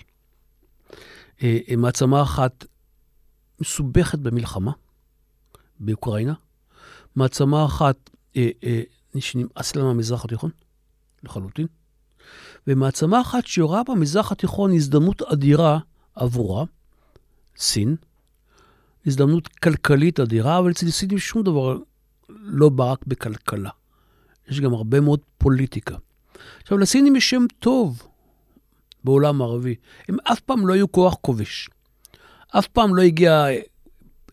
אה, 1.43 1.58
אה, 1.69 1.75
מעצמה 1.75 2.23
אחת 2.23 2.65
מסובכת 3.62 4.19
במלחמה, 4.19 4.71
באוקראינה. 5.79 6.34
מעצמה 7.15 7.65
אחת 7.65 8.10
אה, 8.38 8.49
שנמאס 9.19 9.75
לה 9.75 9.84
מהמזרח 9.84 10.25
התיכון, 10.25 10.51
לחלוטין. 11.23 11.67
ומעצמה 12.67 13.21
אחת 13.21 13.45
שיורה 13.45 13.81
במזרח 13.84 14.31
התיכון 14.31 14.73
הזדמנות 14.73 15.21
אדירה 15.21 15.79
עבורה, 16.15 16.65
סין, 17.58 17.95
הזדמנות 19.05 19.47
כלכלית 19.47 20.19
אדירה, 20.19 20.60
אבל 20.60 20.71
אצל 20.71 20.89
סינים 20.91 21.19
שום 21.19 21.43
דבר 21.43 21.77
לא 22.29 22.69
בא 22.69 22.91
רק 22.91 22.99
בכלכלה. 23.07 23.69
יש 24.47 24.59
גם 24.59 24.73
הרבה 24.73 24.99
מאוד 24.99 25.19
פוליטיקה. 25.38 25.95
עכשיו, 26.61 26.77
לסינים 26.77 27.15
יש 27.15 27.29
שם 27.29 27.45
טוב 27.59 28.07
בעולם 29.03 29.41
הערבי. 29.41 29.75
הם 30.09 30.17
אף 30.23 30.39
פעם 30.39 30.67
לא 30.67 30.73
היו 30.73 30.91
כוח 30.91 31.15
כובש. 31.21 31.69
אף 32.57 32.67
פעם 32.67 32.95
לא 32.95 33.01
הגיעה 33.01 33.51
אה, 33.51 33.59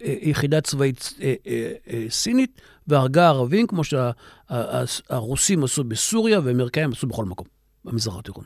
אה, 0.02 0.14
יחידה 0.20 0.61
צבאית 0.61 1.14
אה, 1.22 2.05
סינית 2.09 2.61
והרגה 2.87 3.28
ערבים, 3.28 3.66
כמו 3.66 3.83
שהרוסים 3.85 5.64
עשו 5.64 5.85
בסוריה 5.85 6.40
והאמריקאים 6.40 6.92
עשו 6.92 7.07
בכל 7.07 7.24
מקום, 7.24 7.46
במזרח 7.85 8.18
התיכון. 8.18 8.44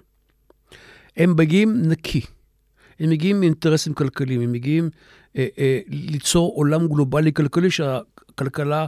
הם 1.16 1.37
מגיעים 1.37 1.82
נקי. 1.82 2.20
הם 3.00 3.11
מגיעים 3.11 3.40
מאינטרסים 3.40 3.94
כלכליים, 3.94 4.40
הם 4.40 4.52
מגיעים 4.52 4.90
אה, 5.37 5.46
אה, 5.59 5.80
ליצור 5.88 6.52
עולם 6.56 6.88
גלובלי 6.88 7.32
כלכלי 7.32 7.70
שהכלכלה 7.70 8.87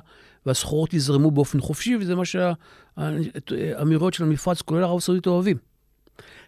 והסחורות 0.48 0.94
יזרמו 0.94 1.30
באופן 1.30 1.60
חופשי, 1.60 1.96
וזה 1.96 2.14
מה 2.14 2.22
שהאמירויות 2.24 4.14
של 4.14 4.24
המפרץ, 4.24 4.62
כולל 4.62 4.84
ערב 4.84 4.96
הסעודית, 4.96 5.26
אוהבים. 5.26 5.56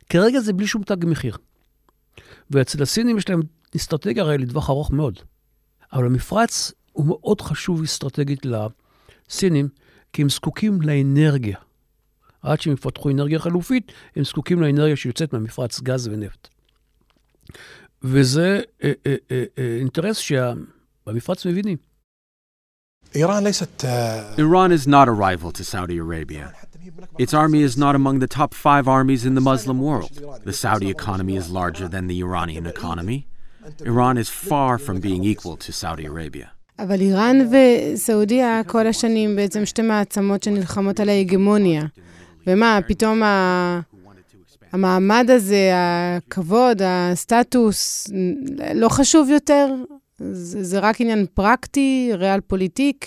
כרגע 0.09 0.41
זה 0.41 0.53
בלי 0.53 0.67
שום 0.67 0.83
תג 0.83 1.07
מחיר. 1.07 1.37
ואצל 2.51 2.83
הסינים 2.83 3.19
יש 3.19 3.29
להם 3.29 3.41
אסטרטגיה 3.77 4.23
הרי 4.23 4.39
לטווח 4.39 4.71
ארוך 4.71 4.91
מאוד. 4.91 5.19
אבל 5.93 6.07
המפרץ 6.07 6.73
הוא 6.93 7.07
מאוד 7.07 7.41
חשוב 7.41 7.83
אסטרטגית 7.83 8.47
לסינים, 8.47 9.69
כי 10.13 10.23
הם 10.23 10.29
זקוקים 10.29 10.83
לאנרגיה. 10.83 11.59
עד 12.43 12.61
שהם 12.61 12.73
יפתחו 12.73 13.11
אנרגיה 13.11 13.39
חלופית, 13.39 13.93
הם 14.17 14.25
זקוקים 14.25 14.63
לאנרגיה 14.63 14.97
שיוצאת 14.97 15.33
מהמפרץ, 15.33 15.81
גז 15.81 16.09
ונפט. 16.09 16.49
וזה 18.03 18.61
אה, 18.85 18.93
אה, 19.07 19.15
אה, 19.31 19.45
אה, 19.59 19.77
אינטרס 19.79 20.17
שבמפרץ 20.17 21.47
מבינים. 21.47 21.90
Iran 23.16 24.72
is 24.72 24.88
not 24.88 25.08
a 25.08 25.12
rival 25.12 25.52
to 25.54 25.64
Saudi 25.64 25.98
Arabia. 25.98 26.54
Its 27.18 27.34
army 27.34 27.62
is 27.62 27.78
not 27.78 27.96
among 27.96 28.20
the 28.20 28.28
top 28.28 28.54
five 28.54 28.90
armies 28.90 29.26
in 29.26 29.36
the 29.36 29.46
Muslim 29.52 29.80
world. 29.80 30.14
The 30.44 30.52
Saudi 30.52 30.90
economy 30.90 31.36
is 31.38 31.50
larger 31.50 31.88
than 31.88 32.08
the 32.08 32.20
Iranian 32.20 32.66
economy. 32.66 33.28
Iran 33.92 34.18
is 34.18 34.30
far 34.30 34.78
from 34.78 35.00
being 35.00 35.24
equal 35.24 35.56
to 35.66 35.72
Saudi 35.72 36.06
Arabia. 36.06 36.48
אבל 36.80 37.02
איראן 37.02 37.38
וסעודיה 37.52 38.62
כל 38.68 38.88
השנים 38.88 39.36
בעצם 39.36 39.66
שתי 39.66 39.82
מעצמות 39.82 40.44
שנלחמות 40.44 41.00
על 41.00 41.10
ההגמוניה. 41.10 41.84
ומה, 42.48 42.80
פתאום 42.88 43.24
ה... 43.24 43.80
המעמד 44.72 45.30
הזה, 45.30 45.72
הכבוד, 45.74 46.82
הסטטוס, 46.86 48.08
לא 48.74 48.90
חשוב 48.90 49.30
יותר? 49.30 49.68
זה, 50.21 50.63
זה 50.65 50.79
רק 50.79 51.01
עניין 51.01 51.27
פרקטי, 51.35 52.11
ריאל 52.15 52.41
פוליטיק? 52.41 53.07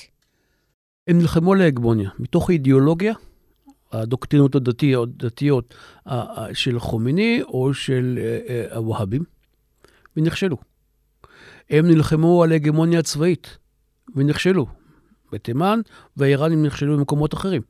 הם 1.07 1.17
נלחמו 1.17 1.53
על 1.53 1.61
ההגמוניה, 1.61 2.09
מתוך 2.19 2.49
האידיאולוגיה, 2.49 3.13
הדוקטרינות 3.91 4.55
הדתיות, 4.55 5.09
הדתיות 5.09 5.75
של 6.53 6.79
חומיני 6.79 7.41
או 7.43 7.73
של 7.73 8.19
אה, 8.21 8.39
אה, 8.49 8.75
הווהבים, 8.75 9.23
ונכשלו. 10.17 10.57
הם 11.69 11.87
נלחמו 11.87 12.43
על 12.43 12.51
ההגמוניה 12.51 12.99
הצבאית, 12.99 13.57
ונכשלו. 14.15 14.65
בתימן, 15.31 15.79
והאיראנים 16.17 16.65
נכשלו 16.65 16.97
במקומות 16.97 17.33
אחרים. 17.33 17.61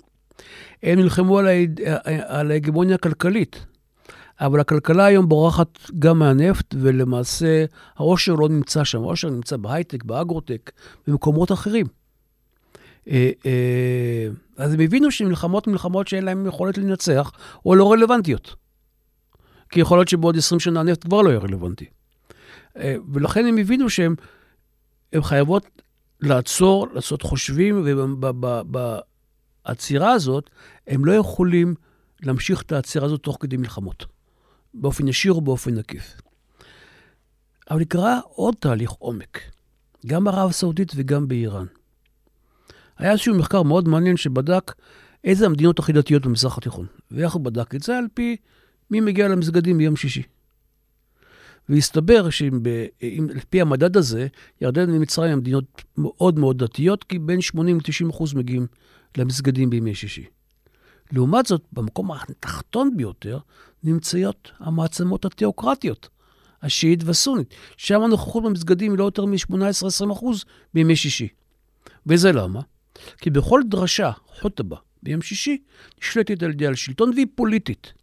הם 0.84 0.99
נלחמו 0.99 1.39
על, 1.39 1.47
על 2.25 2.51
ההגמוניה 2.51 2.95
הכלכלית. 2.95 3.65
אבל 4.39 4.59
הכלכלה 4.59 5.05
היום 5.05 5.29
בורחת 5.29 5.79
גם 5.99 6.19
מהנפט, 6.19 6.75
ולמעשה 6.81 7.65
העושר 7.95 8.33
לא 8.33 8.49
נמצא 8.49 8.83
שם. 8.83 9.01
העושר 9.01 9.29
נמצא 9.29 9.57
בהייטק, 9.57 10.03
באגרוטק, 10.03 10.71
במקומות 11.07 11.51
אחרים. 11.51 11.85
אה, 13.07 13.31
אה, 13.45 14.27
אז 14.57 14.73
הם 14.73 14.79
הבינו 14.79 15.11
שמלחמות 15.11 15.67
מלחמות 15.67 16.07
שאין 16.07 16.25
להם 16.25 16.45
יכולת 16.45 16.77
לנצח, 16.77 17.31
או 17.65 17.75
לא 17.75 17.91
רלוונטיות. 17.91 18.55
כי 19.69 19.79
יכול 19.79 19.97
להיות 19.97 20.07
שבעוד 20.07 20.37
20 20.37 20.59
שנה 20.59 20.79
הנפט 20.79 21.03
כבר 21.03 21.21
לא 21.21 21.29
יהיה 21.29 21.39
רלוונטי. 21.39 21.85
אה, 22.77 22.95
ולכן 23.13 23.45
הם 23.45 23.57
הבינו 23.57 23.89
שהם 23.89 24.15
חייבות 25.19 25.81
לעצור, 26.21 26.87
לעשות 26.93 27.21
חושבים, 27.21 27.85
ובעצירה 29.65 30.11
הזאת 30.11 30.49
הם 30.87 31.05
לא 31.05 31.11
יכולים 31.11 31.75
להמשיך 32.23 32.61
את 32.61 32.71
העצירה 32.71 33.05
הזאת 33.05 33.21
תוך 33.21 33.37
כדי 33.39 33.57
מלחמות. 33.57 34.12
באופן 34.73 35.07
ישיר 35.07 35.33
או 35.33 35.41
באופן 35.41 35.77
עקיף. 35.77 36.15
אבל 37.69 37.79
נקרא 37.79 38.19
עוד 38.23 38.55
תהליך 38.59 38.91
עומק, 38.91 39.39
גם 40.05 40.23
בערב 40.23 40.49
הסעודית 40.49 40.91
וגם 40.95 41.27
באיראן. 41.27 41.65
היה 42.97 43.12
איזשהו 43.12 43.38
מחקר 43.38 43.63
מאוד 43.63 43.88
מעניין 43.88 44.17
שבדק 44.17 44.71
איזה 45.23 45.45
המדינות 45.45 45.79
הכי 45.79 45.93
דתיות 45.93 46.25
במזרח 46.25 46.57
התיכון. 46.57 46.86
ואיך 47.12 47.33
הוא 47.33 47.41
בדק 47.41 47.75
את 47.75 47.83
זה? 47.83 47.97
על 47.97 48.05
פי 48.13 48.36
מי 48.91 49.01
מגיע 49.01 49.27
למסגדים 49.27 49.77
ביום 49.77 49.95
שישי. 49.95 50.23
והסתבר 51.69 52.29
שעל 52.29 52.59
פי 53.49 53.62
המדד 53.62 53.97
הזה, 53.97 54.27
ירדן 54.62 54.89
ומצרים 54.89 55.31
הן 55.31 55.39
מדינות 55.39 55.83
מאוד 55.97 56.39
מאוד 56.39 56.63
דתיות, 56.63 57.03
כי 57.03 57.19
בין 57.19 57.41
80 57.41 57.77
ל-90 57.77 58.09
אחוז 58.09 58.33
מגיעים 58.33 58.67
למסגדים 59.17 59.69
בימי 59.69 59.95
שישי. 59.95 60.25
לעומת 61.12 61.45
זאת, 61.45 61.62
במקום 61.73 62.12
התחתון 62.12 62.97
ביותר 62.97 63.39
נמצאות 63.83 64.51
המעצמות 64.59 65.25
התיאוקרטיות, 65.25 66.09
השיעית 66.61 67.03
והסונית. 67.03 67.53
שם 67.77 68.01
הנוכחות 68.01 68.43
במסגדים 68.43 68.91
היא 68.91 68.99
לא 68.99 69.03
יותר 69.03 69.25
מ-18-20 69.25 70.13
אחוז 70.13 70.45
בימי 70.73 70.95
שישי. 70.95 71.27
וזה 72.05 72.31
למה? 72.31 72.61
כי 73.17 73.29
בכל 73.29 73.61
דרשה, 73.65 74.11
חוטבה, 74.39 74.77
ביום 75.03 75.21
שישי, 75.21 75.57
נשלטת 76.01 76.43
על 76.43 76.51
ידי 76.51 76.67
השלטון 76.67 77.09
והיא 77.09 77.27
פוליטית. 77.35 77.93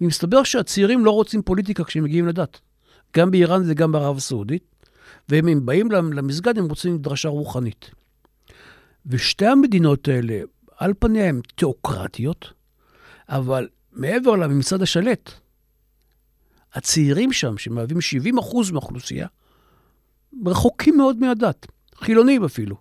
ומסתבר 0.00 0.42
שהצעירים 0.42 1.04
לא 1.04 1.10
רוצים 1.10 1.42
פוליטיקה 1.42 1.84
כשהם 1.84 2.04
מגיעים 2.04 2.26
לדת. 2.26 2.60
גם 3.16 3.30
באיראן 3.30 3.62
וגם 3.66 3.92
בערב 3.92 4.16
הסעודית. 4.16 4.62
והם 5.28 5.66
באים 5.66 5.90
למסגד, 5.90 6.58
הם 6.58 6.64
רוצים 6.64 6.98
דרשה 6.98 7.28
רוחנית. 7.28 7.90
ושתי 9.06 9.46
המדינות 9.46 10.08
האלה, 10.08 10.40
על 10.76 10.92
פניה 10.98 11.28
הן 11.28 11.40
תיאוקרטיות, 11.54 12.52
אבל 13.28 13.68
מעבר 13.92 14.36
לממסד 14.36 14.82
השלט, 14.82 15.30
הצעירים 16.74 17.32
שם, 17.32 17.58
שמהווים 17.58 17.98
70% 18.38 18.72
מהאוכלוסייה, 18.72 19.26
רחוקים 20.46 20.96
מאוד 20.96 21.18
מהדת, 21.18 21.66
חילונים 21.96 22.44
אפילו. 22.44 22.76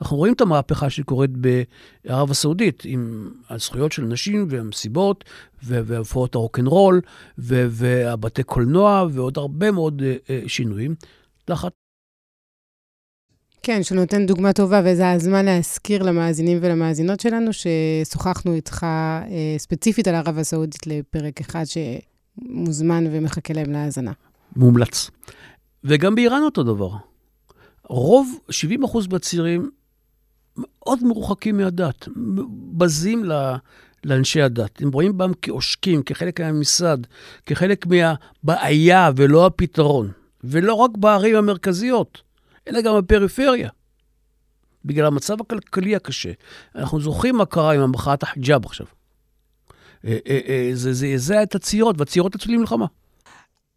אנחנו 0.00 0.16
רואים 0.16 0.34
את 0.34 0.40
המהפכה 0.40 0.90
שקורית 0.90 1.30
בערב 1.30 2.30
הסעודית, 2.30 2.82
עם 2.84 3.30
הזכויות 3.50 3.92
של 3.92 4.02
נשים 4.02 4.46
והמסיבות, 4.50 5.24
והופעות 5.62 6.34
הרוקנרול, 6.34 7.00
והבתי 7.38 8.42
קולנוע, 8.42 9.06
ועוד 9.10 9.38
הרבה 9.38 9.70
מאוד 9.70 10.02
אה, 10.02 10.16
אה, 10.30 10.42
שינויים, 10.46 10.94
תחת 11.44 11.72
כן, 13.68 13.82
שנותן 13.82 14.26
דוגמה 14.26 14.52
טובה, 14.52 14.80
וזה 14.84 15.10
הזמן 15.10 15.44
להזכיר 15.44 16.02
למאזינים 16.02 16.58
ולמאזינות 16.62 17.20
שלנו, 17.20 17.50
ששוחחנו 17.52 18.54
איתך 18.54 18.82
אה, 18.84 19.54
ספציפית 19.58 20.08
על 20.08 20.14
ערב 20.14 20.38
הסעודית 20.38 20.86
לפרק 20.86 21.40
אחד 21.40 21.64
שמוזמן 21.64 23.04
ומחכה 23.12 23.54
להם 23.54 23.72
להאזנה. 23.72 24.12
מומלץ. 24.56 25.10
וגם 25.84 26.14
באיראן 26.14 26.42
אותו 26.42 26.62
דבר. 26.62 26.90
רוב, 27.84 28.38
70 28.50 28.84
אחוז 28.84 29.06
מהצעירים 29.06 29.70
מאוד 30.56 31.04
מרוחקים 31.04 31.56
מהדת, 31.56 32.08
בזים 32.72 33.24
ל... 33.24 33.32
לאנשי 34.04 34.42
הדת. 34.42 34.82
הם 34.82 34.90
רואים 34.92 35.18
בהם 35.18 35.32
כעושקים, 35.42 36.02
כחלק 36.02 36.40
מהממסד, 36.40 36.98
כחלק 37.46 37.86
מהבעיה 37.86 39.10
ולא 39.16 39.46
הפתרון. 39.46 40.10
ולא 40.44 40.74
רק 40.74 40.90
בערים 40.96 41.36
המרכזיות. 41.36 42.27
אלא 42.68 42.80
גם 42.80 42.98
בפריפריה. 42.98 43.68
בגלל 44.84 45.06
המצב 45.06 45.40
הכלכלי 45.40 45.96
הקשה. 45.96 46.32
אנחנו 46.74 47.00
זוכרים 47.00 47.36
מה 47.36 47.46
קרה 47.46 47.74
עם 47.74 47.80
המחאת 47.80 48.22
החיג'אב 48.22 48.64
עכשיו. 48.64 48.86
אה, 50.04 50.18
אה, 50.28 50.40
אה, 50.48 50.70
זה 50.72 50.92
זעזע 50.92 51.42
את 51.42 51.54
הצעירות, 51.54 51.98
והצעירות 51.98 52.34
יצאו 52.34 52.52
למלחמה. 52.52 52.86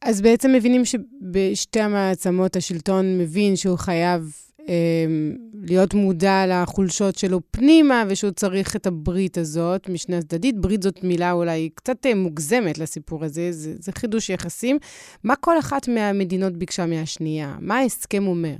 אז 0.01 0.21
בעצם 0.21 0.51
מבינים 0.53 0.85
שבשתי 0.85 1.79
המעצמות 1.81 2.55
השלטון 2.55 3.17
מבין 3.17 3.55
שהוא 3.55 3.77
חייב 3.77 4.35
אה, 4.69 5.05
להיות 5.53 5.93
מודע 5.93 6.45
לחולשות 6.47 7.17
שלו 7.17 7.41
פנימה, 7.51 8.03
ושהוא 8.09 8.31
צריך 8.31 8.75
את 8.75 8.87
הברית 8.87 9.37
הזאת 9.37 9.89
משני 9.89 10.15
הצדדית. 10.15 10.57
ברית 10.57 10.83
זאת 10.83 11.03
מילה 11.03 11.31
אולי 11.31 11.69
קצת 11.75 12.05
מוגזמת 12.15 12.77
לסיפור 12.77 13.23
הזה, 13.23 13.51
זה, 13.51 13.73
זה 13.79 13.91
חידוש 13.91 14.29
יחסים. 14.29 14.77
מה 15.23 15.35
כל 15.35 15.59
אחת 15.59 15.87
מהמדינות 15.87 16.53
ביקשה 16.53 16.85
מהשנייה? 16.85 17.55
מה 17.59 17.77
ההסכם 17.77 18.27
אומר? 18.27 18.55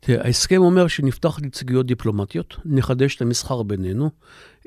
תראה, 0.00 0.24
ההסכם 0.24 0.56
אומר 0.56 0.88
שנפתח 0.88 1.38
נציגויות 1.42 1.86
דיפלומטיות, 1.86 2.56
נחדש 2.64 3.16
את 3.16 3.22
המסחר 3.22 3.62
בינינו, 3.62 4.10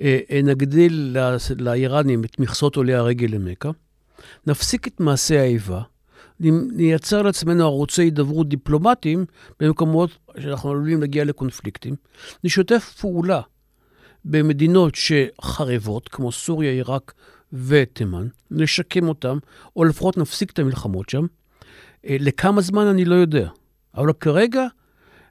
אה, 0.02 0.20
אה, 0.32 0.42
נגדיל 0.44 1.18
לאיראנים 1.58 2.24
את 2.24 2.40
מכסות 2.40 2.76
עולי 2.76 2.94
הרגל 2.94 3.28
למכה, 3.28 3.70
נפסיק 4.48 4.88
את 4.88 5.00
מעשי 5.00 5.38
האיבה, 5.38 5.82
נייצר 6.40 7.22
לעצמנו 7.22 7.64
ערוצי 7.64 8.02
הידברות 8.02 8.50
דיפלומטיים 8.50 9.26
במקומות 9.60 10.10
שאנחנו 10.40 10.70
עלולים 10.70 11.02
להגיע 11.02 11.26
לקונפליקטים, 11.26 11.96
נשתף 12.44 12.94
פעולה 13.00 13.42
במדינות 14.26 14.94
שחרבות, 14.96 16.10
כמו 16.10 16.32
סוריה, 16.32 16.72
עיראק 16.72 17.14
ותימן, 17.54 18.28
נשקם 18.52 19.08
אותם, 19.08 19.38
או 19.76 19.84
לפחות 19.84 20.18
נפסיק 20.18 20.52
את 20.52 20.60
המלחמות 20.60 21.10
שם. 21.10 21.26
אה, 22.08 22.18
לכמה 22.20 22.62
זמן 22.62 22.88
אני 22.88 23.06
לא 23.06 23.16
יודע. 23.16 23.50
אבל 23.96 24.14
כרגע, 24.14 24.68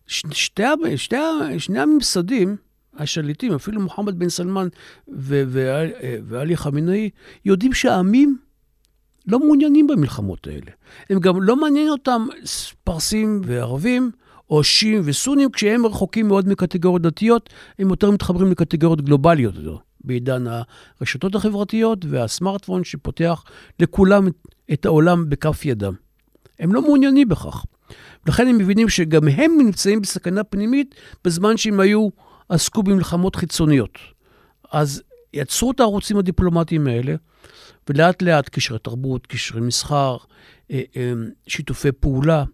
שתי, 0.07 0.63
שתי, 0.97 1.17
שני 1.59 1.81
הממסדים, 1.81 2.57
השליטים, 2.95 3.55
אפילו 3.55 3.81
מוחמד 3.81 4.19
בן 4.19 4.29
סלמן 4.29 4.69
ועלי 5.09 6.57
חמינאי, 6.57 7.11
יודעים 7.45 7.73
שהעמים 7.73 8.39
לא 9.27 9.39
מעוניינים 9.39 9.87
במלחמות 9.87 10.47
האלה. 10.47 10.71
הם 11.11 11.21
גם 11.21 11.43
לא 11.43 11.57
מעניין 11.57 11.89
אותם 11.89 12.27
פרסים 12.85 13.41
וערבים, 13.45 14.11
או 14.51 14.65
שיעים 14.65 15.03
וסונים, 15.05 15.51
כשהם 15.51 15.87
רחוקים 15.87 16.29
מאוד 16.29 16.49
מקטגוריות 16.49 17.03
דתיות, 17.03 17.51
הם 17.79 17.91
יותר 17.91 18.11
מתחברים 18.11 18.51
לקטגוריות 18.51 19.01
גלובליות 19.01 19.55
בעידן 20.05 20.45
הרשתות 21.01 21.35
החברתיות 21.35 22.05
והסמארטפון 22.09 22.85
שפותח 22.85 23.45
לכולם 23.81 24.29
את 24.73 24.87
העולם 24.87 25.29
בכף 25.29 25.65
ידם. 25.65 25.93
הם 26.59 26.75
לא 26.75 26.83
מעוניינים 26.83 27.29
בכך. 27.29 27.65
לכן 28.27 28.47
הם 28.47 28.59
מבינים 28.59 28.89
שגם 28.89 29.29
הם 29.29 29.53
נמצאים 29.59 30.01
בסכנה 30.01 30.45
פנימית 30.45 30.95
בזמן 31.25 31.57
שהם 31.57 31.81
היו, 31.81 32.09
עסקו 32.49 32.83
במלחמות 32.83 33.37
חיצוניות. 33.37 33.99
אז 34.73 35.03
יצרו 35.33 35.71
את 35.71 35.81
הערוצים 35.81 36.19
הדיפלומטיים 36.19 36.87
האלה, 36.87 37.15
ולאט 37.89 38.23
לאט 38.23 38.49
קשרי 38.49 38.79
תרבות, 38.79 39.27
קשרי 39.27 39.61
מסחר, 39.61 40.17
אה, 40.71 40.81
אה, 40.97 41.13
שיתופי 41.47 41.93
פעולה. 41.93 42.45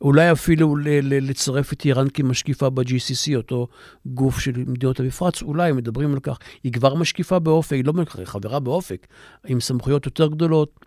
אולי 0.00 0.32
אפילו 0.32 0.76
לצרף 1.02 1.72
את 1.72 1.84
איראן 1.84 2.06
כמשקיפה 2.14 2.70
ב-GCC, 2.70 3.36
אותו 3.36 3.68
גוף 4.06 4.38
של 4.40 4.52
מדינות 4.66 5.00
המפרץ, 5.00 5.42
אולי 5.42 5.72
מדברים 5.72 6.12
על 6.12 6.20
כך. 6.20 6.38
היא 6.64 6.72
כבר 6.72 6.94
משקיפה 6.94 7.38
באופק, 7.38 7.72
היא 7.72 7.84
לא 7.84 7.92
חברה 8.24 8.60
באופק, 8.60 9.06
עם 9.46 9.60
סמכויות 9.60 10.06
יותר 10.06 10.26
גדולות. 10.26 10.80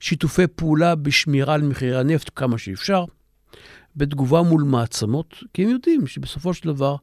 שיתופי 0.00 0.46
פעולה 0.46 0.94
בשמירה 0.94 1.54
על 1.54 1.62
מחירי 1.62 2.00
הנפט 2.00 2.30
כמה 2.36 2.58
שאפשר. 2.58 3.04
בתגובה 3.96 4.42
מול 4.42 4.62
מעצמות, 4.62 5.34
כי 5.54 5.64
הם 5.64 5.70
יודעים 5.70 6.06
שבסופו 6.06 6.54
של 6.54 6.68
דבר, 6.68 6.96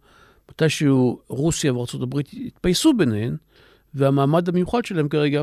מתישהו 0.51 1.21
רוסיה 1.27 1.73
וארה"ב 1.73 2.19
יתפייסו 2.33 2.93
ביניהן, 2.93 3.37
והמעמד 3.93 4.49
המיוחד 4.49 4.85
שלהם 4.85 5.09
כרגע 5.09 5.41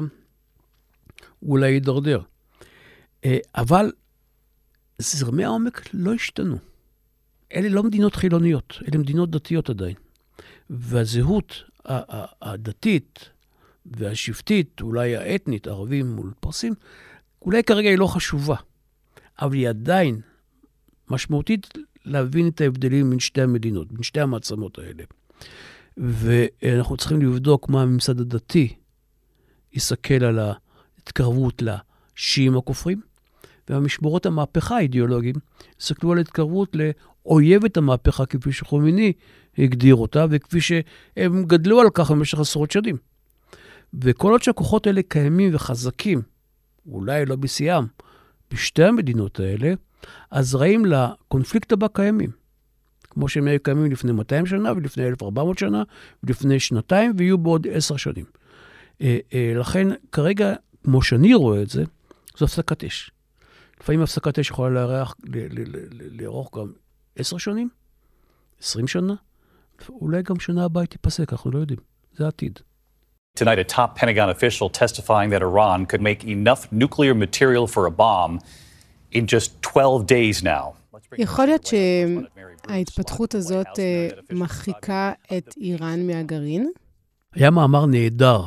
אולי 1.42 1.70
יידרדר. 1.70 2.20
אה, 3.24 3.38
אבל 3.54 3.92
זרמי 4.98 5.44
העומק 5.44 5.88
לא 5.92 6.14
השתנו. 6.14 6.56
אלה 7.54 7.68
לא 7.68 7.82
מדינות 7.82 8.16
חילוניות, 8.16 8.78
אלה 8.88 8.98
מדינות 8.98 9.30
דתיות 9.30 9.70
עדיין. 9.70 9.94
והזהות 10.70 11.62
הדתית 12.42 13.28
והשבטית, 13.86 14.80
אולי 14.80 15.16
האתנית, 15.16 15.66
ערבים 15.66 16.06
מול 16.06 16.32
פרסים, 16.40 16.74
אולי 17.44 17.62
כרגע 17.62 17.88
היא 17.88 17.98
לא 17.98 18.06
חשובה, 18.06 18.56
אבל 19.40 19.54
היא 19.54 19.68
עדיין 19.68 20.20
משמעותית 21.10 21.66
להבין 22.04 22.48
את 22.48 22.60
ההבדלים 22.60 23.10
בין 23.10 23.20
שתי 23.20 23.42
המדינות, 23.42 23.92
בין 23.92 24.02
שתי 24.02 24.20
המעצמות 24.20 24.78
האלה. 24.78 25.04
ואנחנו 25.96 26.96
צריכים 26.96 27.22
לבדוק 27.22 27.68
מה 27.68 27.82
הממסד 27.82 28.20
הדתי 28.20 28.74
יסתכל 29.72 30.24
על 30.24 30.38
ההתקרבות 30.38 31.62
לשיעים 31.62 32.56
הכופרים, 32.56 33.00
והמשמורות 33.68 34.26
המהפכה 34.26 34.76
האידיאולוגיים 34.76 35.34
יסתכלו 35.80 36.12
על 36.12 36.18
ההתקרבות 36.18 36.76
לאויבת 36.76 37.76
המהפכה, 37.76 38.26
כפי 38.26 38.52
שחומיני 38.52 39.12
הגדיר 39.58 39.94
אותה, 39.94 40.26
וכפי 40.30 40.60
שהם 40.60 41.44
גדלו 41.44 41.80
על 41.80 41.90
כך 41.94 42.10
במשך 42.10 42.38
עשרות 42.38 42.70
שנים. 42.70 42.96
וכל 43.94 44.30
עוד 44.30 44.42
שהכוחות 44.42 44.86
האלה 44.86 45.00
קיימים 45.08 45.54
וחזקים, 45.54 46.22
אולי 46.86 47.26
לא 47.26 47.36
בשיאם, 47.36 47.84
בשתי 48.50 48.84
המדינות 48.84 49.40
האלה, 49.40 49.74
הזרעים 50.32 50.84
לקונפליקט 50.84 51.72
הבא 51.72 51.86
קיימים. 51.92 52.30
כמו 53.10 53.28
שהם 53.28 53.46
היו 53.46 53.62
קיימים 53.62 53.92
לפני 53.92 54.12
200 54.12 54.46
שנה 54.46 54.72
ולפני 54.72 55.06
1,400 55.06 55.58
שנה 55.58 55.82
ולפני 56.22 56.60
שנתיים 56.60 57.12
ויהיו 57.16 57.38
בעוד 57.38 57.66
עשר 57.72 57.96
שנים. 57.96 58.24
אה, 59.00 59.18
אה, 59.34 59.52
לכן 59.56 59.88
כרגע, 60.12 60.54
כמו 60.84 61.02
שאני 61.02 61.34
רואה 61.34 61.62
את 61.62 61.70
זה, 61.70 61.84
זו 62.38 62.44
הפסקת 62.44 62.84
אש. 62.84 63.10
לפעמים 63.80 64.02
הפסקת 64.02 64.38
אש 64.38 64.50
יכולה 64.50 64.70
לארח, 64.70 65.14
לארוך 66.10 66.58
גם 66.58 66.72
עשר 67.16 67.38
שנים, 67.38 67.68
עשרים 68.60 68.88
שנה, 68.88 69.14
אולי 69.88 70.22
גם 70.22 70.40
שנה 70.40 70.64
הבאה 70.64 70.86
תיפסק, 70.86 71.32
אנחנו 71.32 71.50
לא 71.50 71.58
יודעים. 71.58 71.80
זה 72.12 72.24
העתיד. 72.24 72.58
Tonight, 73.36 73.58
a 73.58 73.64
top 73.64 73.96
Pentagon 73.96 74.28
official 74.30 74.68
testifying 74.70 75.30
that 75.30 75.42
Iran 75.42 75.86
could 75.86 76.00
make 76.00 76.22
enough 76.22 76.70
nuclear 76.70 77.14
material 77.16 77.66
for 77.66 77.84
a 77.86 77.90
bomb 77.90 78.38
in 79.10 79.26
just 79.26 79.60
12 79.60 80.06
days 80.06 80.44
now. 80.44 80.74
יכול 81.18 81.46
להיות 81.46 81.66
שההתפתחות 81.66 83.34
הזאת 83.34 83.66
מרחיקה 84.30 85.12
את 85.38 85.54
איראן 85.56 86.06
מהגרעין? 86.06 86.70
היה 87.32 87.50
מאמר 87.50 87.86
נהדר 87.86 88.42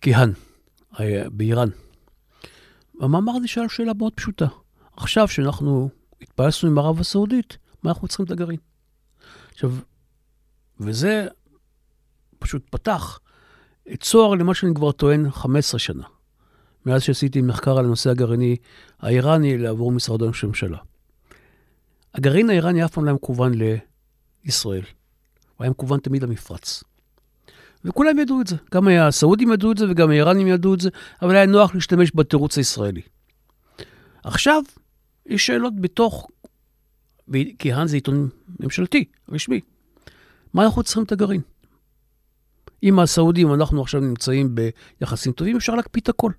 בקיהן, 0.00 0.32
באיראן. 1.32 1.68
המאמר 3.00 3.32
הזה 3.36 3.48
שאל 3.48 3.68
שאלה 3.68 3.92
מאוד 3.94 4.12
פשוטה. 4.14 4.46
עכשיו 4.96 5.28
שאנחנו 5.28 5.88
התפעסנו 6.22 6.70
עם 6.70 6.78
ערב 6.78 7.00
הסעודית, 7.00 7.58
מה 7.82 7.90
אנחנו 7.90 8.08
צריכים 8.08 8.26
את 8.26 8.30
הגרעין? 8.30 8.58
עכשיו, 9.52 9.72
וזה 10.80 11.26
פשוט 12.40 12.62
פתח 12.70 13.20
צוהר 14.00 14.34
למה 14.34 14.54
שאני 14.54 14.74
כבר 14.74 14.92
טוען 14.92 15.30
15 15.30 15.78
שנה, 15.78 16.04
מאז 16.86 17.02
שעשיתי 17.02 17.40
מחקר 17.40 17.78
על 17.78 17.84
הנושא 17.84 18.10
הגרעיני 18.10 18.56
האיראני 19.00 19.66
עבור 19.66 19.92
משרד 19.92 20.22
ראש 20.22 20.44
הממשלה. 20.44 20.78
הגרעין 22.14 22.50
האיראני 22.50 22.84
אף 22.84 22.92
פעם 22.92 23.04
לא 23.04 23.08
היה 23.08 23.14
מכוון 23.14 23.52
לישראל, 24.44 24.82
הוא 25.56 25.64
היה 25.64 25.70
מכוון 25.70 26.00
תמיד 26.00 26.22
למפרץ. 26.22 26.84
וכולם 27.84 28.18
ידעו 28.18 28.40
את 28.40 28.46
זה, 28.46 28.56
גם 28.74 28.88
הסעודים 28.88 29.52
ידעו 29.52 29.72
את 29.72 29.78
זה 29.78 29.90
וגם 29.90 30.10
האיראנים 30.10 30.46
ידעו 30.46 30.74
את 30.74 30.80
זה, 30.80 30.88
אבל 31.22 31.36
היה 31.36 31.46
נוח 31.46 31.74
להשתמש 31.74 32.12
בתירוץ 32.14 32.58
הישראלי. 32.58 33.02
עכשיו, 34.24 34.62
יש 35.26 35.46
שאלות 35.46 35.80
בתוך, 35.80 36.28
כי 37.58 37.72
האן 37.72 37.86
זה 37.86 37.96
עיתון 37.96 38.28
ממשלתי, 38.60 39.04
רשמי. 39.28 39.60
מה 40.54 40.64
אנחנו 40.64 40.82
צריכים 40.82 41.02
את 41.02 41.12
הגרעין? 41.12 41.40
עם 42.82 42.98
הסעודים 42.98 43.54
אנחנו 43.54 43.82
עכשיו 43.82 44.00
נמצאים 44.00 44.54
ביחסים 45.00 45.32
טובים, 45.32 45.56
אפשר 45.56 45.74
להקפיא 45.74 46.00
את 46.00 46.08
הכל. 46.08 46.32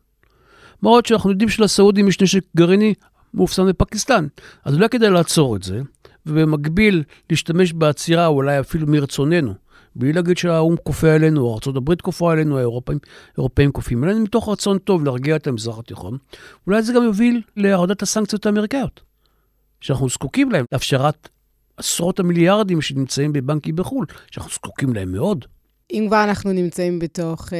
מה 0.81 0.89
עוד 0.89 1.05
שאנחנו 1.05 1.29
יודעים 1.29 1.49
שלסעודים 1.49 2.07
יש 2.07 2.21
נשק 2.21 2.43
גרעיני 2.57 2.93
מאופסן 3.33 3.67
בפקיסטן, 3.67 4.27
אז 4.65 4.75
אולי 4.75 4.89
כדאי 4.89 5.09
לעצור 5.09 5.55
את 5.55 5.63
זה, 5.63 5.81
ובמקביל 6.25 7.03
להשתמש 7.29 7.73
בעצירה 7.73 8.27
אולי 8.27 8.59
אפילו 8.59 8.87
מרצוננו, 8.87 9.53
בלי 9.95 10.13
להגיד 10.13 10.37
שהאו"ם 10.37 10.75
כופה 10.83 11.13
עלינו, 11.13 11.41
או 11.41 11.59
ארה"ב 11.65 11.95
כופה 11.95 12.31
עלינו, 12.31 12.57
האירופאים, 12.57 12.99
האירופאים 13.37 13.71
כופים 13.71 14.03
עלינו, 14.03 14.19
מתוך 14.19 14.49
רצון 14.49 14.77
טוב 14.77 15.05
להרגיע 15.05 15.35
את 15.35 15.47
המזרח 15.47 15.79
התיכון. 15.79 16.17
אולי 16.67 16.83
זה 16.83 16.93
גם 16.93 17.03
יוביל 17.03 17.41
להורדת 17.57 18.01
הסנקציות 18.01 18.45
האמריקאיות, 18.45 19.01
שאנחנו 19.81 20.09
זקוקים 20.09 20.51
להן, 20.51 20.65
להפשרת 20.71 21.29
עשרות 21.77 22.19
המיליארדים 22.19 22.81
שנמצאים 22.81 23.33
בבנקים 23.33 23.75
בחו"ל, 23.75 24.05
שאנחנו 24.31 24.51
זקוקים 24.51 24.93
להם 24.93 25.11
מאוד. 25.11 25.45
אם 25.93 26.05
כבר 26.07 26.23
אנחנו 26.23 26.53
נמצאים 26.53 26.99
בתוך 26.99 27.53
אה, 27.53 27.57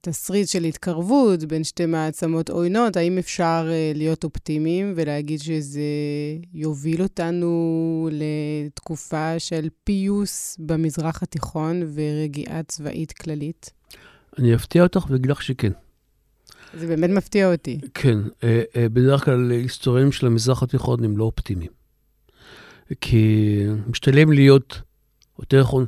תסריט 0.00 0.48
של 0.48 0.64
התקרבות 0.64 1.44
בין 1.44 1.64
שתי 1.64 1.86
מעצמות 1.86 2.50
עוינות, 2.50 2.96
האם 2.96 3.18
אפשר 3.18 3.68
אה, 3.70 3.92
להיות 3.94 4.24
אופטימיים 4.24 4.92
ולהגיד 4.96 5.40
שזה 5.40 5.80
יוביל 6.54 7.02
אותנו 7.02 8.08
לתקופה 8.12 9.38
של 9.38 9.68
פיוס 9.84 10.56
במזרח 10.60 11.22
התיכון 11.22 11.82
ורגיעה 11.94 12.62
צבאית 12.62 13.12
כללית? 13.12 13.70
אני 14.38 14.54
אפתיע 14.54 14.82
אותך 14.82 15.06
ואגיד 15.10 15.30
לך 15.30 15.42
שכן. 15.42 15.72
זה 16.74 16.86
באמת 16.86 17.10
מפתיע 17.10 17.52
אותי. 17.52 17.80
כן, 17.94 18.18
אה, 18.44 18.62
אה, 18.76 18.88
בדרך 18.88 19.24
כלל 19.24 19.50
היסטוריונים 19.50 20.12
של 20.12 20.26
המזרח 20.26 20.62
התיכון 20.62 21.04
הם 21.04 21.16
לא 21.16 21.24
אופטימיים. 21.24 21.70
כי 23.00 23.58
משתלם 23.86 24.32
להיות, 24.32 24.80
יותר 25.38 25.60
נכון, 25.60 25.86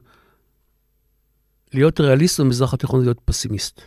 להיות 1.75 2.01
ריאליסט 2.01 2.41
במזרח 2.41 2.75
התיכון 2.75 3.01
זה 3.01 3.07
להיות 3.07 3.21
פסימיסט. 3.25 3.81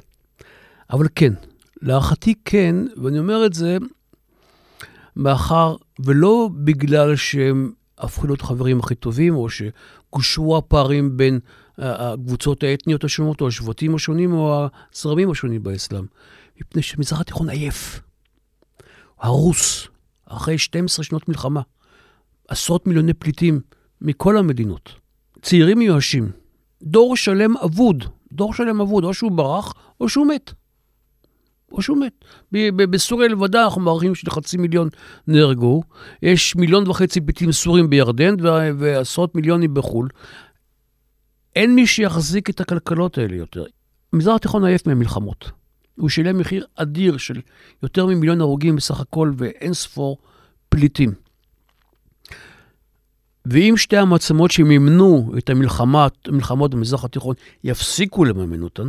אבל 0.90 1.08
כן, 1.16 1.34
להערכתי 1.82 2.34
כן, 2.46 2.76
ואני 3.04 3.20
אומר 3.20 3.46
את 3.46 3.54
זה 3.54 3.78
מאחר, 5.16 5.76
ולא 6.00 6.50
בגלל 6.54 7.16
שהם 7.16 7.72
הפכו 7.98 8.28
להיות 8.28 8.42
חברים 8.42 8.80
הכי 8.80 8.96
טובים, 8.96 9.36
או 9.36 9.48
שגושרו 9.50 10.58
הפערים 10.58 11.18
בין 11.18 11.40
הקבוצות 11.78 12.64
האתניות 12.64 13.04
השונות, 13.04 13.42
או 13.42 13.48
השבטים 13.48 13.96
השונים, 13.96 14.34
או 14.34 14.68
הזרמים 14.94 15.32
השונים 15.32 15.64
באסלאם. 15.64 16.06
מפני 16.62 16.82
שמזרח 16.82 17.22
התיכון 17.22 17.50
עייף, 17.50 18.02
הרוס, 19.20 19.88
אחרי 20.26 20.58
12 20.58 21.06
שנות 21.06 21.30
מלחמה, 21.30 21.62
עשרות 22.48 22.88
מיליוני 22.88 23.14
פליטים 23.14 23.62
מכל 24.02 24.38
המדינות, 24.38 24.90
צעירים 25.42 25.80
מיואשים, 25.80 26.32
דור 26.84 27.18
שלם 27.18 27.58
אבוד, 27.58 28.04
דור 28.32 28.54
שלם 28.54 28.82
אבוד, 28.82 29.04
או 29.04 29.14
שהוא 29.14 29.32
ברח 29.32 29.74
או 30.00 30.10
שהוא 30.10 30.28
מת. 30.28 30.54
או 31.72 31.82
שהוא 31.82 31.98
מת. 31.98 32.26
בסוריה 32.78 33.28
לבדה 33.28 33.64
אנחנו 33.64 33.82
מעריכים 33.82 34.16
שחצי 34.16 34.58
מיליון 34.58 34.90
נהרגו, 35.28 35.84
יש 36.22 36.56
מיליון 36.56 36.88
וחצי 36.88 37.22
פליטים 37.22 37.52
סורים 37.52 37.90
בירדן 37.90 38.36
ועשרות 38.78 39.36
מיליונים 39.36 39.74
בחו"ל. 39.74 40.10
אין 41.56 41.76
מי 41.76 41.88
שיחזיק 41.88 42.50
את 42.50 42.62
הכלכלות 42.62 43.18
האלה 43.18 43.36
יותר. 43.36 43.66
המזרח 44.14 44.36
התיכון 44.36 44.66
עייף 44.66 44.88
מהמלחמות. 44.88 45.52
הוא 45.96 46.10
שילם 46.10 46.38
מחיר 46.38 46.66
אדיר 46.76 47.18
של 47.18 47.42
יותר 47.84 48.06
ממיליון 48.06 48.42
הרוגים 48.42 48.76
בסך 48.76 49.00
הכל 49.00 49.32
ואין 49.38 49.74
ספור 49.74 50.18
פליטים. 50.70 51.14
ואם 53.46 53.74
שתי 53.78 53.98
המעצמות 53.98 54.52
שמימנו 54.52 55.32
את 55.38 55.50
המלחמה, 55.50 56.08
המלחמות 56.26 56.72
במזרח 56.72 57.06
התיכון 57.06 57.36
יפסיקו 57.64 58.26
לממן 58.26 58.62
אותן, 58.62 58.88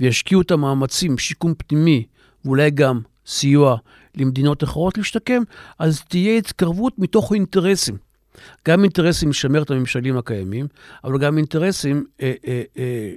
וישקיעו 0.00 0.40
את 0.40 0.50
המאמצים, 0.50 1.18
שיקום 1.18 1.54
פנימי, 1.54 2.06
ואולי 2.44 2.70
גם 2.70 3.00
סיוע 3.26 3.76
למדינות 4.16 4.64
אחרות 4.64 4.98
להשתקם, 4.98 5.42
אז 5.78 6.02
תהיה 6.08 6.38
התקרבות 6.38 6.98
מתוך 6.98 7.32
אינטרסים. 7.32 7.96
גם 8.68 8.82
אינטרסים 8.82 9.30
לשמר 9.30 9.62
את 9.62 9.70
הממשלים 9.70 10.16
הקיימים, 10.16 10.66
אבל 11.04 11.18
גם 11.18 11.36
אינטרסים 11.36 12.06
אה, 12.22 12.32
אה, 12.46 12.62
אה, 12.78 13.12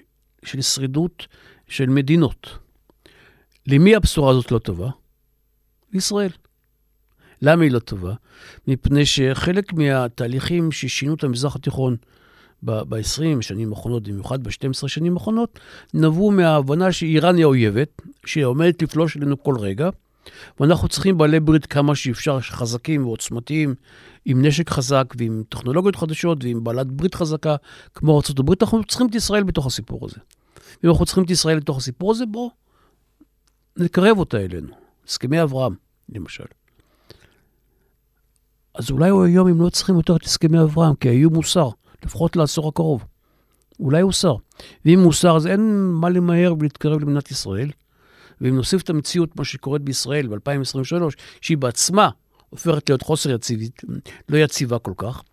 של 0.46 0.62
שרידות 0.62 1.28
של 1.68 1.86
מדינות. 1.86 2.58
למי 3.68 3.96
הבשורה 3.96 4.32
הזאת 4.32 4.52
לא 4.52 4.60
טובה? 4.60 4.90
לישראל. 5.94 6.32
למה 7.42 7.64
היא 7.64 7.72
לא 7.72 7.80
טובה? 7.80 8.14
מפני 8.68 9.06
שחלק 9.06 9.74
מהתהליכים 9.74 10.72
ששינו 10.72 11.14
את 11.14 11.24
המזרח 11.24 11.56
התיכון 11.56 11.96
ב-20 12.64 13.42
שנים 13.42 13.74
האחרונות, 13.74 14.08
במיוחד 14.08 14.44
ב-12 14.44 14.88
שנים 14.88 15.14
האחרונות, 15.14 15.60
נבעו 15.94 16.32
מההבנה 16.32 16.92
שאיראן 16.92 17.36
היא 17.36 17.44
האויבת, 17.44 18.02
שהיא 18.26 18.46
עומדת 18.46 18.82
לפלוש 18.82 19.18
אלינו 19.18 19.44
כל 19.44 19.56
רגע, 19.60 19.90
ואנחנו 20.60 20.88
צריכים 20.88 21.18
בעלי 21.18 21.40
ברית 21.40 21.66
כמה 21.66 21.96
שאפשר, 21.96 22.40
חזקים 22.42 23.06
ועוצמתיים, 23.06 23.76
עם 24.26 24.46
נשק 24.46 24.70
חזק 24.70 25.14
ועם 25.18 25.44
טכנולוגיות 25.50 25.96
חדשות 25.96 26.44
ועם 26.44 26.64
בעלת 26.64 26.88
ברית 26.88 27.16
חזקה 27.16 27.56
כמו 27.96 28.16
ארה"ב, 28.16 28.52
אנחנו 28.62 28.84
צריכים 28.84 29.08
את 29.08 29.16
ישראל 29.16 29.44
בתוך 29.44 29.66
הסיפור 29.66 30.06
הזה. 30.06 30.18
אם 30.84 30.90
אנחנו 30.90 31.06
צריכים 31.06 31.24
את 31.24 31.30
ישראל 31.30 31.60
בתוך 31.60 31.78
הסיפור 31.78 32.12
הזה, 32.12 32.26
בואו 32.26 32.52
נקרב 33.78 34.20
אותה 34.20 34.38
אלינו. 34.38 34.68
הסכמי 35.08 35.44
אברהם, 35.44 35.76
למשל. 36.10 36.44
אז 38.80 38.92
אולי 38.92 39.10
היום 39.26 39.48
הם 39.48 39.62
לא 39.62 39.70
צריכים 39.70 39.96
יותר 39.96 40.16
את 40.16 40.24
הסכמי 40.24 40.62
אברהם, 40.62 40.96
כי 40.96 41.10
האיום 41.10 41.36
הוסר, 41.36 41.70
לפחות 42.06 42.36
לעשור 42.36 42.68
הקרוב. 42.68 43.06
אולי 43.80 44.02
הוסר. 44.02 44.36
ואם 44.86 45.00
הוסר, 45.00 45.36
אז 45.36 45.48
אין 45.48 45.90
מה 45.92 46.10
למהר 46.10 46.54
ולהתקרב 46.60 47.02
למדינת 47.02 47.32
ישראל. 47.32 47.72
ואם 48.42 48.56
נוסיף 48.56 48.82
את 48.82 48.90
המציאות, 48.90 49.36
מה 49.36 49.46
שקורית 49.46 49.82
בישראל 49.82 50.28
ב-2023, 50.28 50.94
שהיא 51.42 51.58
בעצמה 51.58 52.10
הופכת 52.50 52.90
להיות 52.90 53.02
חוסר 53.02 53.32
יציבית, 53.32 53.82
לא 54.30 54.38
יציבה 54.38 54.80
כל 54.80 54.94
כך, 54.98 55.24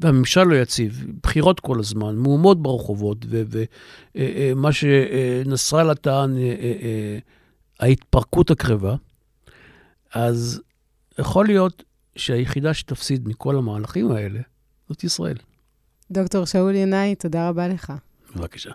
והממשל 0.00 0.44
לא 0.44 0.54
יציב, 0.54 1.04
בחירות 1.22 1.60
כל 1.60 1.78
הזמן, 1.80 2.16
מהומות 2.16 2.62
ברחובות, 2.62 3.18
ומה 4.14 4.72
שנסראללה 4.72 5.94
טען, 5.94 6.36
ההתפרקות 7.80 8.50
הקרבה, 8.50 8.94
אז 10.14 10.60
יכול 11.18 11.46
להיות 11.46 11.82
שהיחידה 12.16 12.74
שתפסיד 12.74 13.28
מכל 13.28 13.56
המהלכים 13.56 14.12
האלה 14.12 14.40
זאת 14.88 15.04
ישראל. 15.04 15.36
דוקטור 16.10 16.44
שאול 16.44 16.74
ינאי, 16.74 17.14
תודה 17.14 17.48
רבה 17.48 17.68
לך. 17.68 17.92
בבקשה. 18.36 18.70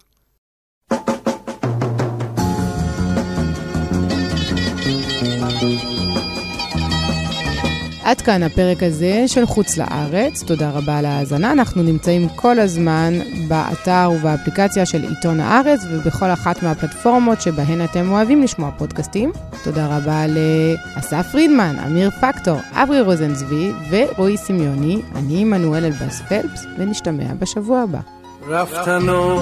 עד 8.08 8.22
כאן 8.22 8.44
הפרק 8.44 8.84
הזה 8.84 9.24
של 9.28 9.46
חוץ 9.46 9.78
לארץ. 9.78 10.44
תודה 10.44 10.70
רבה 10.70 10.98
על 10.98 11.06
ההאזנה. 11.06 11.52
אנחנו 11.52 11.84
נמצאים 11.84 12.30
כל 12.36 12.60
הזמן 12.60 13.14
באתר 13.48 14.12
ובאפליקציה 14.16 14.86
של 14.86 15.04
עיתון 15.04 15.40
הארץ 15.40 15.80
ובכל 15.92 16.26
אחת 16.26 16.64
מהפלטפורמות 16.64 17.42
שבהן 17.42 17.84
אתם 17.84 18.12
אוהבים 18.12 18.42
לשמוע 18.42 18.72
פודקאסטים. 18.78 19.32
תודה 19.64 19.98
רבה 19.98 20.26
לאסף 20.28 21.28
פרידמן, 21.32 21.76
אמיר 21.86 22.10
פקטור, 22.12 22.58
אברי 22.74 23.02
רוזנצבי 23.02 23.72
ורועי 23.90 24.38
סמיוני. 24.38 25.02
אני 25.16 25.42
עמנואל 25.42 25.86
אלבאס 25.86 26.22
פלפס, 26.22 26.66
ונשתמע 26.78 27.34
בשבוע 27.40 27.82
הבא. 27.82 28.00
רפתנו, 28.48 29.40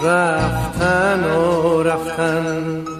רפתנו, 0.00 1.76
רפתן. 1.84 2.97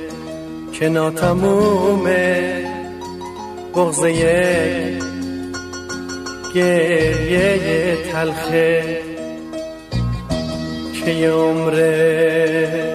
که 0.72 0.88
ناتمومه 0.88 2.64
بغزه 3.74 4.12
گریه 6.54 7.96
تلخه 8.12 9.00
که 11.04 11.30
عمره 11.30 12.85